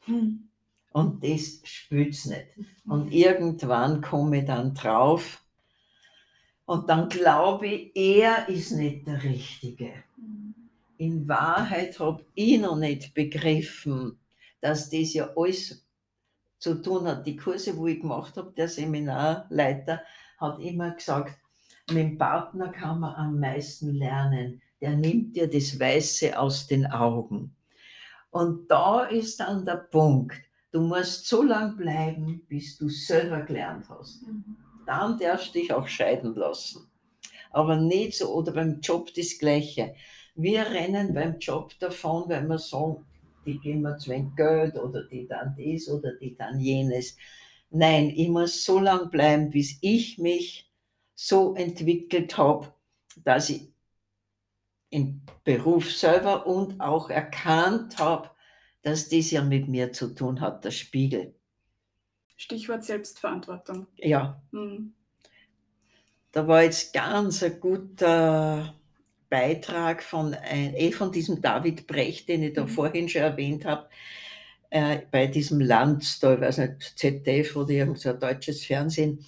Mhm. 0.07 0.49
Und 0.91 1.23
das 1.23 1.61
spürt 1.65 2.15
es 2.15 2.25
nicht. 2.25 2.47
Und 2.89 3.13
irgendwann 3.13 4.01
komme 4.01 4.39
ich 4.39 4.47
dann 4.47 4.73
drauf, 4.73 5.43
und 6.65 6.89
dann 6.89 7.09
glaube 7.09 7.69
ich, 7.69 7.95
er 7.95 8.49
ist 8.49 8.73
nicht 8.73 9.07
der 9.07 9.23
Richtige. 9.23 9.93
In 10.99 11.29
Wahrheit 11.29 11.99
habe 11.99 12.25
ich 12.35 12.61
noch 12.61 12.77
nicht 12.77 13.15
begriffen, 13.15 14.19
dass 14.61 14.91
das 14.91 15.15
ja 15.15 15.31
alles 15.37 15.87
zu 16.59 16.81
tun 16.81 17.07
hat. 17.07 17.27
Die 17.27 17.37
Kurse, 17.37 17.77
wo 17.77 17.87
ich 17.87 18.01
gemacht 18.01 18.37
habe, 18.37 18.53
der 18.57 18.69
Seminarleiter 18.69 20.03
hat 20.39 20.59
immer 20.61 20.93
gesagt, 20.93 21.39
mit 21.89 21.99
dem 21.99 22.19
Partner 22.19 22.69
kann 22.69 23.01
man 23.01 23.15
am 23.15 23.39
meisten 23.39 23.95
lernen. 23.95 24.63
Der 24.81 24.97
nimmt 24.97 25.37
dir 25.37 25.49
das 25.49 25.79
Weiße 25.79 26.39
aus 26.39 26.67
den 26.67 26.87
Augen. 26.87 27.55
Und 28.31 28.71
da 28.71 29.05
ist 29.05 29.41
dann 29.41 29.65
der 29.65 29.77
Punkt. 29.77 30.37
Du 30.73 30.81
musst 30.81 31.27
so 31.27 31.43
lange 31.43 31.77
bleiben, 31.77 32.45
bis 32.49 32.77
du 32.77 32.89
selber 32.89 33.43
gelernt 33.43 33.89
hast. 33.89 34.27
Mhm 34.27 34.57
dann 34.87 35.19
darfst 35.19 35.49
du 35.49 35.59
dich 35.59 35.73
auch 35.73 35.89
scheiden 35.89 36.35
lassen. 36.35 36.89
Aber 37.51 37.77
nicht 37.77 38.17
so, 38.17 38.33
oder 38.33 38.53
beim 38.53 38.81
Job 38.81 39.13
das 39.15 39.39
Gleiche. 39.39 39.95
Wir 40.37 40.67
rennen 40.67 41.15
beim 41.15 41.39
Job 41.39 41.73
davon, 41.79 42.29
weil 42.29 42.47
wir 42.47 42.59
sagen, 42.59 43.05
die 43.47 43.59
geben 43.59 43.83
mir 43.83 43.97
zu 43.97 44.11
wenig 44.11 44.37
Geld 44.37 44.77
oder 44.77 45.05
die 45.05 45.27
dann 45.27 45.55
dies 45.57 45.89
oder 45.89 46.13
die 46.13 46.37
dann 46.37 46.61
jenes. 46.61 47.17
Nein, 47.71 48.13
ich 48.15 48.29
muss 48.29 48.65
so 48.65 48.79
lange 48.79 49.07
bleiben, 49.07 49.51
bis 49.51 49.79
ich 49.81 50.19
mich 50.19 50.71
so 51.15 51.55
entwickelt 51.55 52.37
habe, 52.37 52.73
dass 53.25 53.49
ich 53.49 53.73
im 54.91 55.23
Beruf 55.45 55.91
selber 55.93 56.47
und 56.47 56.81
auch 56.81 57.09
erkannt 57.09 57.99
habe, 57.99 58.31
dass 58.83 59.09
das 59.09 59.31
ja 59.31 59.43
mit 59.43 59.69
mir 59.69 59.93
zu 59.93 60.15
tun 60.15 60.41
hat, 60.41 60.65
der 60.65 60.71
Spiegel. 60.71 61.35
Stichwort 62.37 62.85
Selbstverantwortung. 62.85 63.87
Ja. 63.97 64.41
Mhm. 64.51 64.93
Da 66.33 66.47
war 66.47 66.63
jetzt 66.63 66.93
ganz 66.93 67.43
ein 67.43 67.59
guter 67.59 68.75
Beitrag 69.29 70.03
von, 70.03 70.35
ein, 70.35 70.75
eh 70.75 70.93
von 70.93 71.13
diesem 71.13 71.41
David 71.41 71.87
Brecht, 71.87 72.29
den 72.29 72.43
ich 72.43 72.53
da 72.55 72.65
mhm. 72.65 72.69
vorhin 72.69 73.09
schon 73.09 73.23
erwähnt 73.23 73.65
habe, 73.65 73.89
äh, 74.71 75.01
bei 75.11 75.27
diesem 75.27 75.61
Land, 75.61 76.23
da, 76.23 76.35
ich 76.35 76.41
weiß 76.41 76.59
nicht, 76.59 76.99
ZDF 76.99 77.57
oder 77.57 77.71
irgend 77.71 77.99
so 77.99 78.11
ein 78.11 78.21
deutsches 78.21 78.65
Fernsehen. 78.65 79.25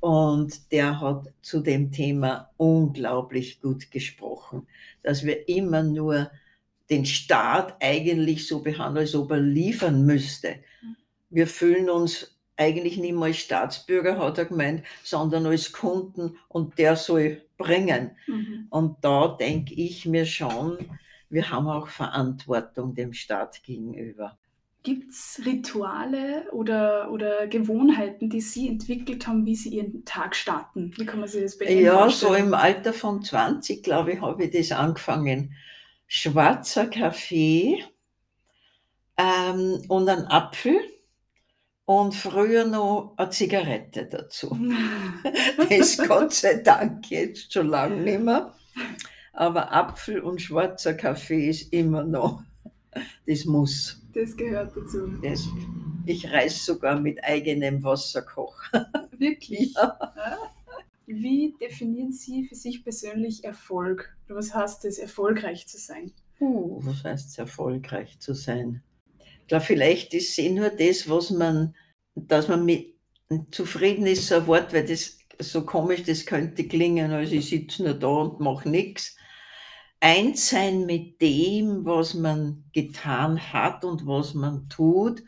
Und 0.00 0.72
der 0.72 1.00
hat 1.00 1.32
zu 1.42 1.60
dem 1.60 1.90
Thema 1.90 2.50
unglaublich 2.56 3.60
gut 3.60 3.90
gesprochen, 3.90 4.66
dass 5.02 5.24
wir 5.24 5.48
immer 5.48 5.82
nur 5.82 6.30
den 6.90 7.04
Staat 7.04 7.76
eigentlich 7.80 8.46
so 8.46 8.62
behandeln, 8.62 9.06
als 9.06 9.14
ob 9.14 9.30
er 9.32 9.40
liefern 9.40 10.06
müsste. 10.06 10.56
Mhm. 10.82 10.96
Wir 11.30 11.46
fühlen 11.46 11.90
uns 11.90 12.35
eigentlich 12.56 12.96
nicht 12.98 13.14
mehr 13.14 13.24
als 13.24 13.38
Staatsbürger, 13.38 14.18
hat 14.18 14.38
er 14.38 14.46
gemeint, 14.46 14.84
sondern 15.02 15.46
als 15.46 15.72
Kunden 15.72 16.38
und 16.48 16.78
der 16.78 16.96
soll 16.96 17.42
bringen. 17.58 18.16
Mhm. 18.26 18.66
Und 18.70 18.96
da 19.04 19.28
denke 19.28 19.74
ich 19.74 20.06
mir 20.06 20.26
schon, 20.26 20.78
wir 21.28 21.50
haben 21.50 21.68
auch 21.68 21.88
Verantwortung 21.88 22.94
dem 22.94 23.12
Staat 23.12 23.62
gegenüber. 23.62 24.38
Gibt 24.82 25.10
es 25.10 25.40
Rituale 25.44 26.50
oder, 26.52 27.10
oder 27.10 27.48
Gewohnheiten, 27.48 28.30
die 28.30 28.40
Sie 28.40 28.68
entwickelt 28.68 29.26
haben, 29.26 29.44
wie 29.44 29.56
Sie 29.56 29.70
Ihren 29.70 30.04
Tag 30.04 30.36
starten? 30.36 30.92
Wie 30.96 31.04
kann 31.04 31.18
man 31.18 31.28
sich 31.28 31.42
das 31.42 31.58
bei 31.58 31.66
Ihnen 31.66 31.80
Ja, 31.82 32.08
so 32.08 32.28
vorstellen? 32.28 32.36
im 32.38 32.54
Alter 32.54 32.92
von 32.92 33.20
20, 33.22 33.82
glaube 33.82 34.12
ich, 34.12 34.20
habe 34.20 34.44
ich 34.44 34.52
das 34.52 34.78
angefangen. 34.78 35.54
Schwarzer 36.06 36.86
Kaffee 36.86 37.82
ähm, 39.16 39.82
und 39.88 40.08
ein 40.08 40.26
Apfel 40.26 40.78
und 41.86 42.14
früher 42.14 42.66
noch 42.66 43.14
eine 43.16 43.30
Zigarette 43.30 44.06
dazu. 44.06 44.56
Das 45.70 45.96
Gott 45.96 46.32
sei 46.32 46.56
Dank 46.56 47.10
jetzt 47.10 47.52
schon 47.52 47.68
lange 47.68 47.96
nicht 47.96 48.20
mehr. 48.20 48.52
Aber 49.32 49.72
Apfel 49.72 50.20
und 50.20 50.40
schwarzer 50.40 50.94
Kaffee 50.94 51.48
ist 51.48 51.72
immer 51.72 52.04
noch, 52.04 52.42
das 53.26 53.44
muss. 53.44 54.00
Das 54.14 54.36
gehört 54.36 54.76
dazu. 54.76 55.08
Das, 55.22 55.46
ich 56.06 56.30
reiß 56.30 56.64
sogar 56.66 57.00
mit 57.00 57.22
eigenem 57.22 57.82
Wasserkocher. 57.82 58.90
Wirklich. 59.18 59.74
Ja. 59.74 59.98
Wie 61.06 61.54
definieren 61.60 62.12
Sie 62.12 62.44
für 62.44 62.54
sich 62.54 62.82
persönlich 62.82 63.44
Erfolg? 63.44 64.16
Was 64.28 64.54
heißt 64.54 64.84
es, 64.86 64.98
erfolgreich 64.98 65.66
zu 65.66 65.78
sein? 65.78 66.12
Uh, 66.40 66.80
was 66.84 67.04
heißt 67.04 67.28
es, 67.30 67.38
erfolgreich 67.38 68.18
zu 68.18 68.34
sein? 68.34 68.82
Ich 69.46 69.48
glaube, 69.48 69.64
vielleicht 69.64 70.12
ist 70.12 70.30
es 70.30 70.38
eh 70.38 70.50
nur 70.50 70.70
das, 70.70 71.08
was 71.08 71.30
man, 71.30 71.76
dass 72.16 72.48
man 72.48 72.64
mit 72.64 72.96
zufrieden 73.52 74.04
ist, 74.04 74.26
so 74.26 74.34
ein 74.34 74.46
Wort, 74.48 74.72
weil 74.72 74.84
das 74.84 75.18
so 75.38 75.64
komisch, 75.64 76.02
das 76.02 76.26
könnte 76.26 76.66
klingen, 76.66 77.12
also 77.12 77.32
ich 77.32 77.48
sitze 77.48 77.84
nur 77.84 77.94
da 77.94 78.08
und 78.08 78.40
mache 78.40 78.68
nichts. 78.68 79.16
Eins 80.00 80.50
sein 80.50 80.84
mit 80.84 81.22
dem, 81.22 81.84
was 81.84 82.14
man 82.14 82.64
getan 82.72 83.38
hat 83.52 83.84
und 83.84 84.04
was 84.04 84.34
man 84.34 84.68
tut. 84.68 85.22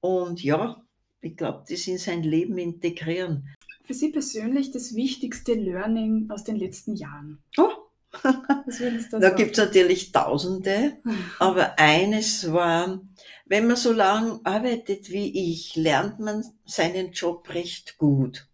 Und 0.00 0.42
ja, 0.42 0.82
ich 1.20 1.36
glaube, 1.36 1.62
das 1.68 1.86
in 1.86 1.98
sein 1.98 2.22
Leben 2.22 2.56
integrieren. 2.56 3.46
Für 3.84 3.92
Sie 3.92 4.08
persönlich 4.08 4.70
das 4.70 4.94
wichtigste 4.94 5.52
Learning 5.52 6.30
aus 6.30 6.44
den 6.44 6.56
letzten 6.56 6.96
Jahren? 6.96 7.42
Oh. 7.58 7.68
Da 9.20 9.30
gibt 9.30 9.52
es 9.52 9.64
natürlich 9.64 10.12
Tausende, 10.12 10.98
aber 11.38 11.78
eines 11.78 12.52
war, 12.52 13.00
wenn 13.46 13.66
man 13.66 13.76
so 13.76 13.92
lange 13.92 14.40
arbeitet 14.44 15.10
wie 15.10 15.52
ich, 15.52 15.76
lernt 15.76 16.18
man 16.20 16.44
seinen 16.64 17.12
Job 17.12 17.52
recht 17.52 17.98
gut 17.98 18.48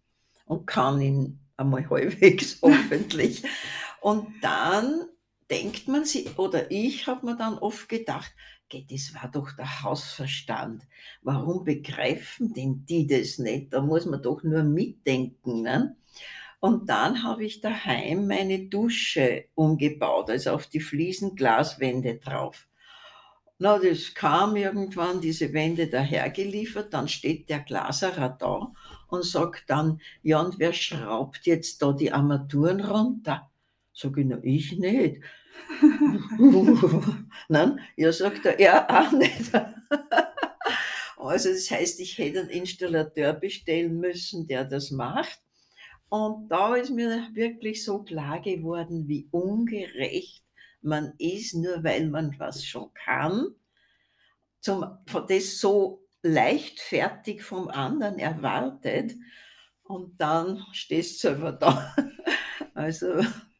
und 0.45 0.65
kann 0.65 1.01
ihn 1.01 1.39
einmal 1.57 1.89
halbwegs 1.89 2.59
hoffentlich. 2.61 3.43
Und 4.01 4.27
dann 4.41 5.05
denkt 5.49 5.87
man 5.87 6.05
sich, 6.05 6.37
oder 6.37 6.69
ich 6.71 7.07
habe 7.07 7.25
mir 7.25 7.35
dann 7.37 7.57
oft 7.57 7.89
gedacht, 7.89 8.31
"Geh, 8.69 8.85
das 8.89 9.13
war 9.13 9.29
doch 9.31 9.51
der 9.53 9.83
Hausverstand. 9.83 10.83
Warum 11.21 11.63
begreifen 11.63 12.53
denn 12.53 12.85
die 12.85 13.07
das 13.07 13.37
nicht? 13.39 13.73
Da 13.73 13.81
muss 13.81 14.05
man 14.05 14.21
doch 14.21 14.43
nur 14.43 14.63
mitdenken. 14.63 15.61
Ne? 15.61 15.95
Und 16.59 16.89
dann 16.89 17.23
habe 17.23 17.45
ich 17.45 17.61
daheim 17.61 18.27
meine 18.27 18.67
Dusche 18.67 19.45
umgebaut, 19.53 20.29
also 20.29 20.51
auf 20.51 20.67
die 20.67 20.79
Fliesen 20.79 21.35
Glaswände 21.35 22.15
drauf. 22.15 22.67
Na, 23.59 23.79
das 23.79 24.13
kam 24.13 24.55
irgendwann, 24.55 25.19
diese 25.19 25.51
Wände 25.53 25.87
dahergeliefert, 25.87 26.93
dann 26.93 27.07
steht 27.07 27.49
der 27.49 27.59
Glaserer 27.59 28.29
da 28.29 28.71
und 29.07 29.25
sagt 29.25 29.69
dann, 29.69 29.99
ja, 30.21 30.39
und 30.41 30.59
wer 30.59 30.73
schraubt 30.73 31.45
jetzt 31.45 31.81
da 31.81 31.91
die 31.91 32.11
Armaturen 32.11 32.81
runter? 32.81 33.49
Sag 33.93 34.17
ich, 34.17 34.25
na, 34.27 34.37
ich 34.43 34.77
nicht. 34.77 35.21
Nein, 37.49 37.79
ja, 37.95 38.11
sagt 38.11 38.45
er, 38.45 38.59
er 38.59 38.89
auch 38.89 39.11
nicht. 39.11 39.51
Also 41.19 41.49
das 41.49 41.69
heißt, 41.69 41.99
ich 41.99 42.17
hätte 42.19 42.41
einen 42.41 42.49
Installateur 42.49 43.33
bestellen 43.33 43.99
müssen, 43.99 44.47
der 44.47 44.63
das 44.63 44.91
macht. 44.91 45.41
Und 46.09 46.49
da 46.49 46.75
ist 46.75 46.89
mir 46.89 47.29
wirklich 47.33 47.83
so 47.83 48.03
klar 48.03 48.41
geworden, 48.41 49.07
wie 49.07 49.27
ungerecht 49.31 50.43
man 50.81 51.13
ist, 51.17 51.53
nur 51.53 51.83
weil 51.83 52.09
man 52.09 52.35
was 52.37 52.63
schon 52.63 52.93
kann, 52.93 53.47
zum, 54.61 54.85
das 55.27 55.59
so 55.59 56.07
leichtfertig 56.23 57.43
vom 57.43 57.67
anderen 57.67 58.19
erwartet 58.19 59.15
und 59.83 60.19
dann 60.19 60.63
stehst 60.71 61.23
du 61.23 61.29
selber 61.29 61.51
da. 61.51 61.95
Also 62.73 63.07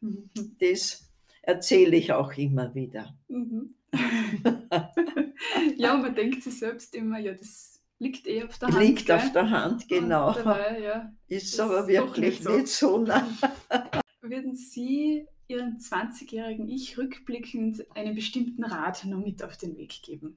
das 0.60 1.10
erzähle 1.42 1.96
ich 1.96 2.12
auch 2.12 2.34
immer 2.34 2.72
wieder. 2.76 3.18
Mhm. 3.26 3.74
ja, 5.76 5.96
man 5.96 6.14
denkt 6.14 6.44
sich 6.44 6.56
selbst 6.56 6.94
immer, 6.94 7.18
ja, 7.18 7.32
das 7.32 7.77
liegt 7.98 8.26
eh 8.26 8.44
auf 8.44 8.58
der 8.58 8.68
Hand. 8.68 8.80
Liegt 8.80 9.10
auf 9.10 9.22
gell? 9.22 9.32
der 9.32 9.50
Hand, 9.50 9.88
genau. 9.88 10.32
Dabei, 10.32 10.80
ja, 10.80 11.12
Ist 11.26 11.58
aber 11.60 11.86
wirklich 11.86 12.40
nicht 12.40 12.42
so. 12.42 12.56
nicht 12.56 12.68
so. 12.68 12.98
nein. 12.98 13.38
Würden 14.20 14.54
Sie 14.54 15.26
Ihrem 15.46 15.78
20-jährigen 15.78 16.68
Ich 16.68 16.98
rückblickend 16.98 17.86
einen 17.96 18.14
bestimmten 18.14 18.64
Rat 18.64 19.04
noch 19.06 19.24
mit 19.24 19.42
auf 19.42 19.56
den 19.56 19.76
Weg 19.76 20.02
geben? 20.02 20.36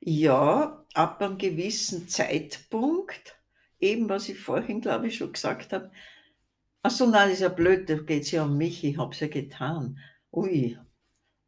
Ja, 0.00 0.84
ab 0.92 1.22
einem 1.22 1.38
gewissen 1.38 2.08
Zeitpunkt, 2.08 3.36
eben 3.80 4.08
was 4.08 4.28
ich 4.28 4.38
vorhin, 4.38 4.82
glaube 4.82 5.08
ich, 5.08 5.16
schon 5.16 5.32
gesagt 5.32 5.72
habe. 5.72 5.90
Ach 6.82 6.90
so, 6.90 7.06
nein, 7.06 7.30
ist 7.30 7.40
ja 7.40 7.48
blöd, 7.48 7.88
da 7.88 7.94
geht 7.96 8.24
es 8.24 8.30
ja 8.30 8.44
um 8.44 8.58
mich, 8.58 8.84
ich 8.84 8.98
habe 8.98 9.12
es 9.14 9.20
ja 9.20 9.28
getan. 9.28 9.98
Ui, 10.30 10.78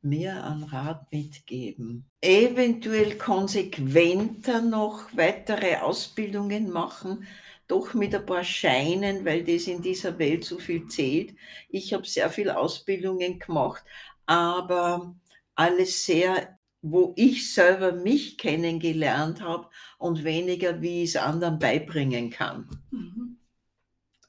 mir 0.02 0.44
einen 0.44 0.64
Rat 0.64 1.11
mitgeben. 1.12 2.06
Eventuell 2.20 3.16
konsequenter 3.16 4.62
noch 4.62 5.04
weitere 5.16 5.76
Ausbildungen 5.76 6.70
machen, 6.70 7.26
doch 7.66 7.94
mit 7.94 8.14
ein 8.14 8.24
paar 8.24 8.44
Scheinen, 8.44 9.24
weil 9.24 9.44
das 9.44 9.66
in 9.66 9.82
dieser 9.82 10.18
Welt 10.18 10.44
so 10.44 10.58
viel 10.58 10.87
zählt. 10.88 11.34
Ich 11.68 11.92
habe 11.92 12.06
sehr 12.06 12.30
viel 12.30 12.50
Ausbildungen 12.50 13.38
gemacht, 13.38 13.84
aber 14.26 15.14
alles 15.54 16.06
sehr, 16.06 16.58
wo 16.80 17.12
ich 17.16 17.52
selber 17.52 17.92
mich 17.92 18.38
kennengelernt 18.38 19.42
habe 19.42 19.68
und 19.98 20.24
weniger, 20.24 20.80
wie 20.80 21.02
ich 21.02 21.11
es 21.11 21.16
anderen 21.16 21.58
beibringen 21.58 22.30
kann. 22.30 22.68
Mhm. 22.90 23.38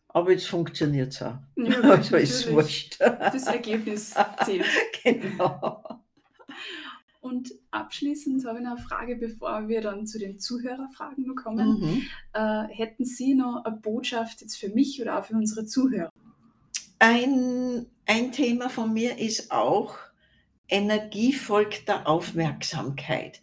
Aber 0.10 0.32
jetzt 0.32 0.48
funktioniert 0.48 1.14
es 1.14 1.22
auch. 1.22 1.38
Ja, 1.56 1.82
Also 1.84 2.18
ist 2.18 2.52
wurscht. 2.52 3.00
Das 3.00 3.46
Ergebnis 3.46 4.16
zählt. 4.46 4.66
genau. 5.04 5.84
Und 7.22 7.52
abschließend 7.72 8.46
habe 8.46 8.60
ich 8.60 8.64
noch 8.64 8.78
eine 8.78 8.82
Frage, 8.82 9.16
bevor 9.16 9.68
wir 9.68 9.82
dann 9.82 10.08
zu 10.08 10.18
den 10.18 10.40
Zuhörerfragen 10.40 11.36
kommen. 11.36 11.80
Mhm. 11.80 12.02
Äh, 12.34 12.64
hätten 12.70 13.06
Sie 13.06 13.36
noch 13.36 13.64
eine 13.66 13.76
Botschaft 13.76 14.42
jetzt 14.42 14.56
für 14.56 14.70
mich 14.70 15.02
oder 15.02 15.20
auch 15.20 15.26
für 15.26 15.36
unsere 15.36 15.66
Zuhörer? 15.66 16.12
Ein, 16.98 17.86
ein 18.06 18.32
Thema 18.32 18.70
von 18.70 18.94
mir 18.94 19.20
ist 19.20 19.52
auch, 19.52 19.96
Energie 20.68 21.34
folgt 21.34 21.88
der 21.88 22.08
Aufmerksamkeit. 22.08 23.42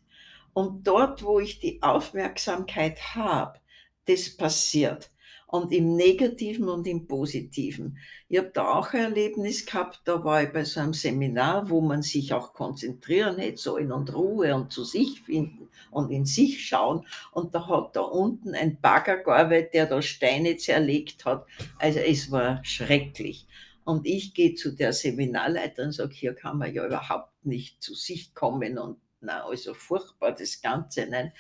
Und 0.52 0.86
dort, 0.86 1.22
wo 1.22 1.38
ich 1.38 1.58
die 1.60 1.82
Aufmerksamkeit 1.82 3.14
habe, 3.14 3.60
das 4.06 4.36
passiert. 4.36 5.10
Und 5.46 5.72
im 5.72 5.94
Negativen 5.94 6.68
und 6.68 6.86
im 6.88 7.06
Positiven. 7.06 7.98
Ich 8.28 8.38
habe 8.38 8.50
da 8.52 8.74
auch 8.74 8.92
ein 8.92 9.00
Erlebnis 9.00 9.64
gehabt, 9.64 10.00
da 10.04 10.24
war 10.24 10.42
ich 10.42 10.52
bei 10.52 10.64
so 10.64 10.80
einem 10.80 10.92
Seminar, 10.92 11.70
wo 11.70 11.80
man 11.80 12.02
sich 12.02 12.32
auch 12.34 12.52
konzentrieren 12.52 13.38
hätte 13.38 13.58
sollen 13.58 13.92
und 13.92 14.12
Ruhe 14.12 14.54
und 14.54 14.72
zu 14.72 14.82
sich 14.82 15.22
finden 15.22 15.68
und 15.92 16.10
in 16.10 16.26
sich 16.26 16.66
schauen. 16.66 17.06
Und 17.30 17.54
da 17.54 17.68
hat 17.68 17.94
da 17.94 18.00
unten 18.00 18.54
ein 18.54 18.80
Bagger 18.80 19.18
gearbeitet, 19.18 19.74
der 19.74 19.86
da 19.86 20.02
Steine 20.02 20.56
zerlegt 20.56 21.24
hat. 21.24 21.46
Also 21.78 22.00
es 22.00 22.30
war 22.32 22.64
schrecklich. 22.64 23.46
Und 23.84 24.04
ich 24.04 24.34
gehe 24.34 24.56
zu 24.56 24.72
der 24.72 24.92
Seminarleiterin 24.92 25.86
und 25.86 25.92
sage, 25.92 26.12
hier 26.12 26.34
kann 26.34 26.58
man 26.58 26.74
ja 26.74 26.84
überhaupt 26.84 27.46
nicht 27.46 27.80
zu 27.80 27.94
sich 27.94 28.34
kommen 28.34 28.78
und 28.78 28.98
na, 29.20 29.44
also 29.44 29.74
furchtbar 29.74 30.32
das 30.32 30.60
Ganze. 30.60 31.06
Nein. 31.06 31.32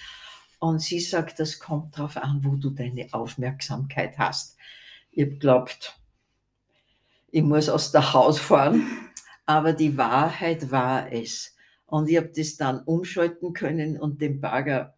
Und 0.58 0.80
sie 0.80 1.00
sagt, 1.00 1.38
das 1.38 1.58
kommt 1.58 1.98
darauf 1.98 2.16
an, 2.16 2.40
wo 2.42 2.56
du 2.56 2.70
deine 2.70 3.12
Aufmerksamkeit 3.12 4.16
hast. 4.18 4.56
Ich 5.12 5.22
habe 5.22 5.32
geglaubt, 5.32 5.98
ich 7.30 7.42
muss 7.42 7.68
aus 7.68 7.92
der 7.92 8.12
Haus 8.12 8.38
fahren, 8.38 8.86
aber 9.46 9.72
die 9.72 9.96
Wahrheit 9.96 10.70
war 10.70 11.12
es. 11.12 11.54
Und 11.86 12.08
ich 12.08 12.16
habe 12.16 12.32
das 12.34 12.56
dann 12.56 12.82
umschalten 12.84 13.52
können 13.52 13.98
und 14.00 14.20
dem 14.20 14.40
Bagger, 14.40 14.96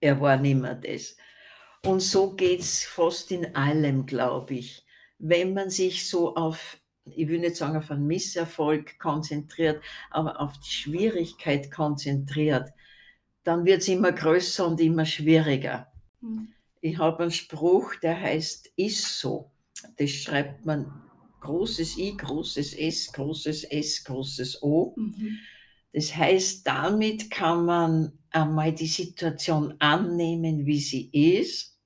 er 0.00 0.20
war 0.20 0.36
nicht 0.36 0.56
mehr 0.56 0.74
das. 0.74 1.16
Und 1.84 2.00
so 2.00 2.34
geht 2.34 2.60
es 2.60 2.84
fast 2.84 3.30
in 3.30 3.54
allem, 3.54 4.06
glaube 4.06 4.54
ich. 4.54 4.84
Wenn 5.18 5.54
man 5.54 5.70
sich 5.70 6.08
so 6.08 6.34
auf, 6.34 6.78
ich 7.04 7.28
will 7.28 7.38
nicht 7.38 7.56
sagen 7.56 7.76
auf 7.76 7.90
einen 7.90 8.06
Misserfolg 8.06 8.98
konzentriert, 8.98 9.82
aber 10.10 10.40
auf 10.40 10.58
die 10.58 10.70
Schwierigkeit 10.70 11.70
konzentriert, 11.70 12.72
dann 13.48 13.64
wird 13.64 13.80
es 13.80 13.88
immer 13.88 14.12
größer 14.12 14.66
und 14.66 14.78
immer 14.78 15.06
schwieriger. 15.06 15.90
Hm. 16.20 16.48
Ich 16.82 16.98
habe 16.98 17.22
einen 17.22 17.32
Spruch, 17.32 17.94
der 17.96 18.20
heißt 18.20 18.70
ist 18.76 19.18
so. 19.18 19.50
Das 19.96 20.10
schreibt 20.10 20.66
man 20.66 20.92
großes 21.40 21.96
I, 21.96 22.16
großes 22.16 22.74
S, 22.74 23.10
großes 23.12 23.64
S, 23.64 24.04
großes 24.04 24.62
O. 24.62 24.94
Mhm. 24.96 25.38
Das 25.92 26.14
heißt, 26.14 26.66
damit 26.66 27.30
kann 27.30 27.64
man 27.64 28.12
einmal 28.30 28.72
die 28.72 28.86
Situation 28.86 29.74
annehmen, 29.78 30.66
wie 30.66 30.80
sie 30.80 31.08
ist. 31.10 31.78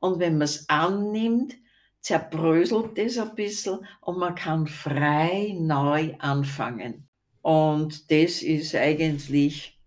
Und 0.00 0.18
wenn 0.20 0.34
man 0.34 0.42
es 0.42 0.68
annimmt, 0.68 1.54
zerbröselt 2.00 2.98
es 2.98 3.16
ein 3.18 3.34
bisschen 3.34 3.86
und 4.02 4.18
man 4.18 4.34
kann 4.34 4.66
frei 4.66 5.56
neu 5.58 6.14
anfangen. 6.18 7.08
Und 7.40 8.10
das 8.10 8.42
ist 8.42 8.74
eigentlich, 8.74 9.80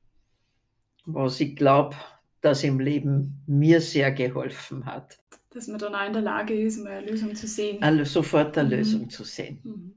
was 1.06 1.40
ich 1.40 1.56
glaube, 1.56 1.96
das 2.42 2.64
im 2.64 2.80
Leben 2.80 3.42
mir 3.48 3.82
sehr 3.82 4.12
geholfen 4.12 4.86
hat. 4.86 5.18
Dass 5.52 5.68
man 5.68 5.80
dann 5.80 5.96
auch 5.96 6.06
in 6.06 6.14
der 6.14 6.22
Lage 6.22 6.54
ist, 6.54 6.84
mal 6.84 6.94
eine 6.98 7.08
Lösung 7.10 7.34
zu 7.36 7.48
sehen. 7.48 7.82
Also 7.82 8.04
sofort 8.04 8.58
eine 8.58 8.68
Mhm. 8.70 8.76
Lösung 8.76 9.10
zu 9.10 9.24
sehen. 9.24 9.60
Mhm. 9.64 9.96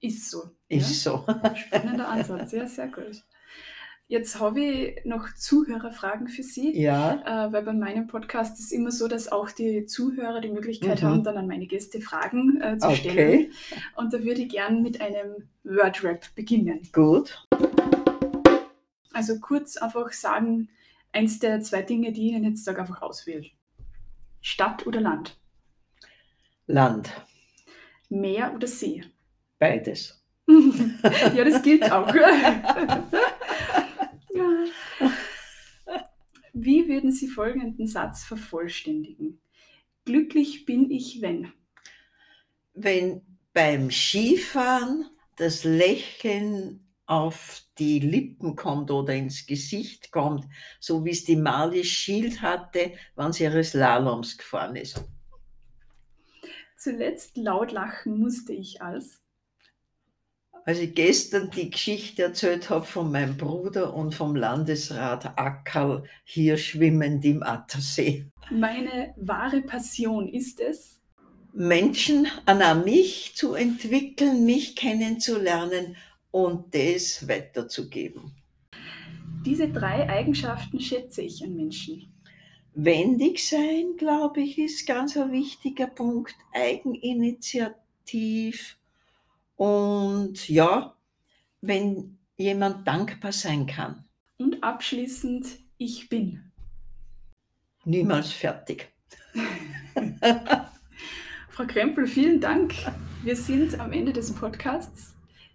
Ist 0.00 0.30
so. 0.30 0.42
Ist 0.68 1.02
so. 1.02 1.24
ja? 1.26 1.54
Spannender 1.56 2.08
Ansatz, 2.08 2.52
ja, 2.52 2.66
sehr 2.66 2.88
gut. 2.88 3.22
Jetzt 4.06 4.38
habe 4.38 4.60
ich 4.60 5.04
noch 5.06 5.32
Zuhörerfragen 5.34 6.28
für 6.28 6.42
Sie. 6.42 6.78
Ja, 6.78 7.46
Äh, 7.48 7.52
weil 7.52 7.62
bei 7.62 7.72
meinem 7.72 8.06
Podcast 8.06 8.58
ist 8.60 8.70
immer 8.70 8.90
so, 8.90 9.08
dass 9.08 9.32
auch 9.32 9.50
die 9.50 9.86
Zuhörer 9.86 10.42
die 10.42 10.50
Möglichkeit 10.50 11.00
Mhm. 11.02 11.06
haben, 11.06 11.24
dann 11.24 11.38
an 11.38 11.46
meine 11.46 11.66
Gäste 11.66 12.00
Fragen 12.02 12.60
äh, 12.60 12.76
zu 12.78 12.88
Okay. 12.88 12.96
stellen. 13.10 13.52
Und 13.96 14.12
da 14.12 14.22
würde 14.22 14.42
ich 14.42 14.48
gern 14.50 14.82
mit 14.82 15.00
einem 15.00 15.48
Wordrap 15.64 16.34
beginnen. 16.34 16.80
gut. 16.92 17.46
Also 19.14 19.40
kurz 19.40 19.76
einfach 19.76 20.12
sagen, 20.12 20.68
eins 21.12 21.38
der 21.38 21.60
zwei 21.60 21.82
Dinge, 21.82 22.12
die 22.12 22.28
ich 22.28 22.32
Ihnen 22.34 22.44
jetzt 22.44 22.64
sage, 22.64 22.80
einfach 22.80 23.00
auswählen. 23.02 23.46
Stadt 24.40 24.86
oder 24.86 25.00
Land? 25.00 25.38
Land, 26.66 27.12
Meer 28.08 28.54
oder 28.54 28.66
See? 28.66 29.04
beides. 29.58 30.22
ja, 31.34 31.44
das 31.44 31.62
gilt 31.62 31.90
auch. 31.90 32.14
ja. 32.14 33.04
Wie 36.52 36.86
würden 36.88 37.12
Sie 37.12 37.28
folgenden 37.28 37.86
Satz 37.86 38.24
vervollständigen? 38.24 39.40
Glücklich 40.04 40.66
bin 40.66 40.90
ich, 40.90 41.22
wenn. 41.22 41.52
Wenn 42.74 43.22
beim 43.54 43.90
Skifahren 43.90 45.06
das 45.36 45.64
Lächeln 45.64 46.83
auf 47.06 47.62
die 47.78 47.98
Lippen 47.98 48.56
kommt 48.56 48.90
oder 48.90 49.14
ins 49.14 49.46
Gesicht 49.46 50.10
kommt, 50.10 50.46
so 50.80 51.04
wie 51.04 51.10
es 51.10 51.24
die 51.24 51.36
Marlies 51.36 51.86
Schild 51.86 52.40
hatte, 52.42 52.92
wenn 53.16 53.32
sie 53.32 53.44
ihre 53.44 53.62
Slaloms 53.62 54.38
gefahren 54.38 54.76
ist. 54.76 55.04
Zuletzt 56.78 57.36
laut 57.36 57.72
lachen 57.72 58.18
musste 58.18 58.52
ich 58.52 58.82
als. 58.82 59.20
Als 60.66 60.78
ich 60.78 60.94
gestern 60.94 61.50
die 61.50 61.68
Geschichte 61.70 62.22
erzählt 62.22 62.70
habe 62.70 62.86
von 62.86 63.12
meinem 63.12 63.36
Bruder 63.36 63.92
und 63.94 64.14
vom 64.14 64.34
Landesrat 64.34 65.38
Ackerl 65.38 66.04
hier 66.24 66.56
schwimmend 66.56 67.24
im 67.24 67.42
Attersee. 67.42 68.30
Meine 68.50 69.14
wahre 69.16 69.60
Passion 69.60 70.26
ist 70.28 70.60
es. 70.60 71.00
Menschen 71.52 72.26
an 72.46 72.84
mich 72.84 73.36
zu 73.36 73.54
entwickeln, 73.54 74.44
mich 74.44 74.74
kennenzulernen 74.74 75.96
und 76.34 76.74
das 76.74 77.26
weiterzugeben. 77.28 78.32
Diese 79.46 79.68
drei 79.68 80.08
Eigenschaften 80.08 80.80
schätze 80.80 81.22
ich 81.22 81.44
an 81.44 81.54
Menschen. 81.54 82.12
Wendig 82.74 83.48
sein, 83.48 83.94
glaube 83.96 84.40
ich, 84.40 84.58
ist 84.58 84.84
ganz 84.84 85.16
ein 85.16 85.30
wichtiger 85.30 85.86
Punkt. 85.86 86.34
Eigeninitiativ 86.52 88.76
und 89.54 90.48
ja, 90.48 90.96
wenn 91.60 92.18
jemand 92.36 92.88
dankbar 92.88 93.30
sein 93.30 93.66
kann, 93.66 94.04
Und 94.38 94.64
abschließend, 94.64 95.46
ich 95.78 96.08
bin. 96.08 96.50
niemals 97.84 98.32
fertig. 98.32 98.90
Frau 101.50 101.64
Krempel, 101.68 102.08
vielen 102.08 102.40
Dank. 102.40 102.74
Wir 103.22 103.36
sind 103.36 103.78
am 103.78 103.92
Ende 103.92 104.12
des 104.12 104.34
Podcasts. 104.34 105.13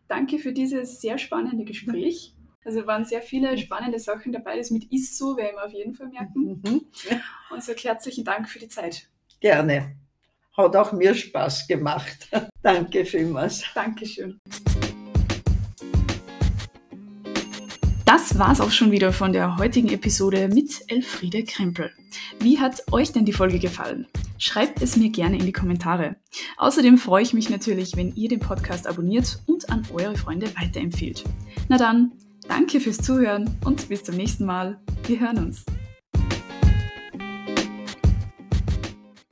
Danke 0.10 0.40
für 0.40 0.52
dieses 0.52 1.00
sehr 1.00 1.18
spannende 1.20 1.64
Gespräch. 1.64 2.34
Also 2.66 2.86
waren 2.86 3.06
sehr 3.06 3.22
viele 3.22 3.58
spannende 3.58 4.00
Sachen 4.00 4.32
dabei. 4.32 4.58
Das 4.58 4.72
mit 4.72 4.92
ist 4.92 5.18
so 5.18 5.38
werden 5.38 5.56
wir 5.56 5.66
auf 5.66 5.72
jeden 5.72 5.94
Fall 5.94 6.08
merken. 6.10 6.62
Mhm. 6.64 6.82
Und 7.52 7.64
so 7.64 7.74
herzlichen 7.74 8.26
Dank 8.26 8.50
für 8.50 8.60
die 8.60 8.68
Zeit. 8.68 9.08
Gerne. 9.40 9.96
Hat 10.58 10.76
auch 10.76 10.92
mir 10.92 11.14
Spaß 11.14 11.68
gemacht. 11.68 12.28
Danke 12.62 13.06
vielmals. 13.06 13.64
Dankeschön. 13.74 14.42
Das 18.20 18.38
war's 18.38 18.60
auch 18.60 18.72
schon 18.72 18.92
wieder 18.92 19.14
von 19.14 19.32
der 19.32 19.56
heutigen 19.56 19.88
Episode 19.88 20.50
mit 20.50 20.84
Elfriede 20.88 21.46
Krempel. 21.46 21.90
Wie 22.42 22.60
hat 22.60 22.84
euch 22.92 23.14
denn 23.14 23.24
die 23.24 23.32
Folge 23.32 23.60
gefallen? 23.60 24.08
Schreibt 24.38 24.82
es 24.82 24.98
mir 24.98 25.10
gerne 25.10 25.38
in 25.38 25.46
die 25.46 25.54
Kommentare. 25.54 26.18
Außerdem 26.58 26.98
freue 26.98 27.24
ich 27.24 27.34
mich 27.34 27.50
natürlich, 27.50 27.96
wenn 27.96 28.14
ihr 28.16 28.28
den 28.28 28.42
Podcast 28.42 28.88
abonniert 28.88 29.40
und 29.46 29.70
an 29.70 29.88
eure 29.94 30.18
Freunde 30.18 30.48
weiterempfiehlt. 30.60 31.24
Na 31.70 31.78
dann, 31.78 32.12
danke 32.46 32.82
fürs 32.82 32.98
Zuhören 32.98 33.58
und 33.64 33.88
bis 33.88 34.04
zum 34.04 34.18
nächsten 34.18 34.46
Mal. 34.46 34.82
Wir 35.08 35.22
hören 35.22 35.38
uns. 35.38 35.64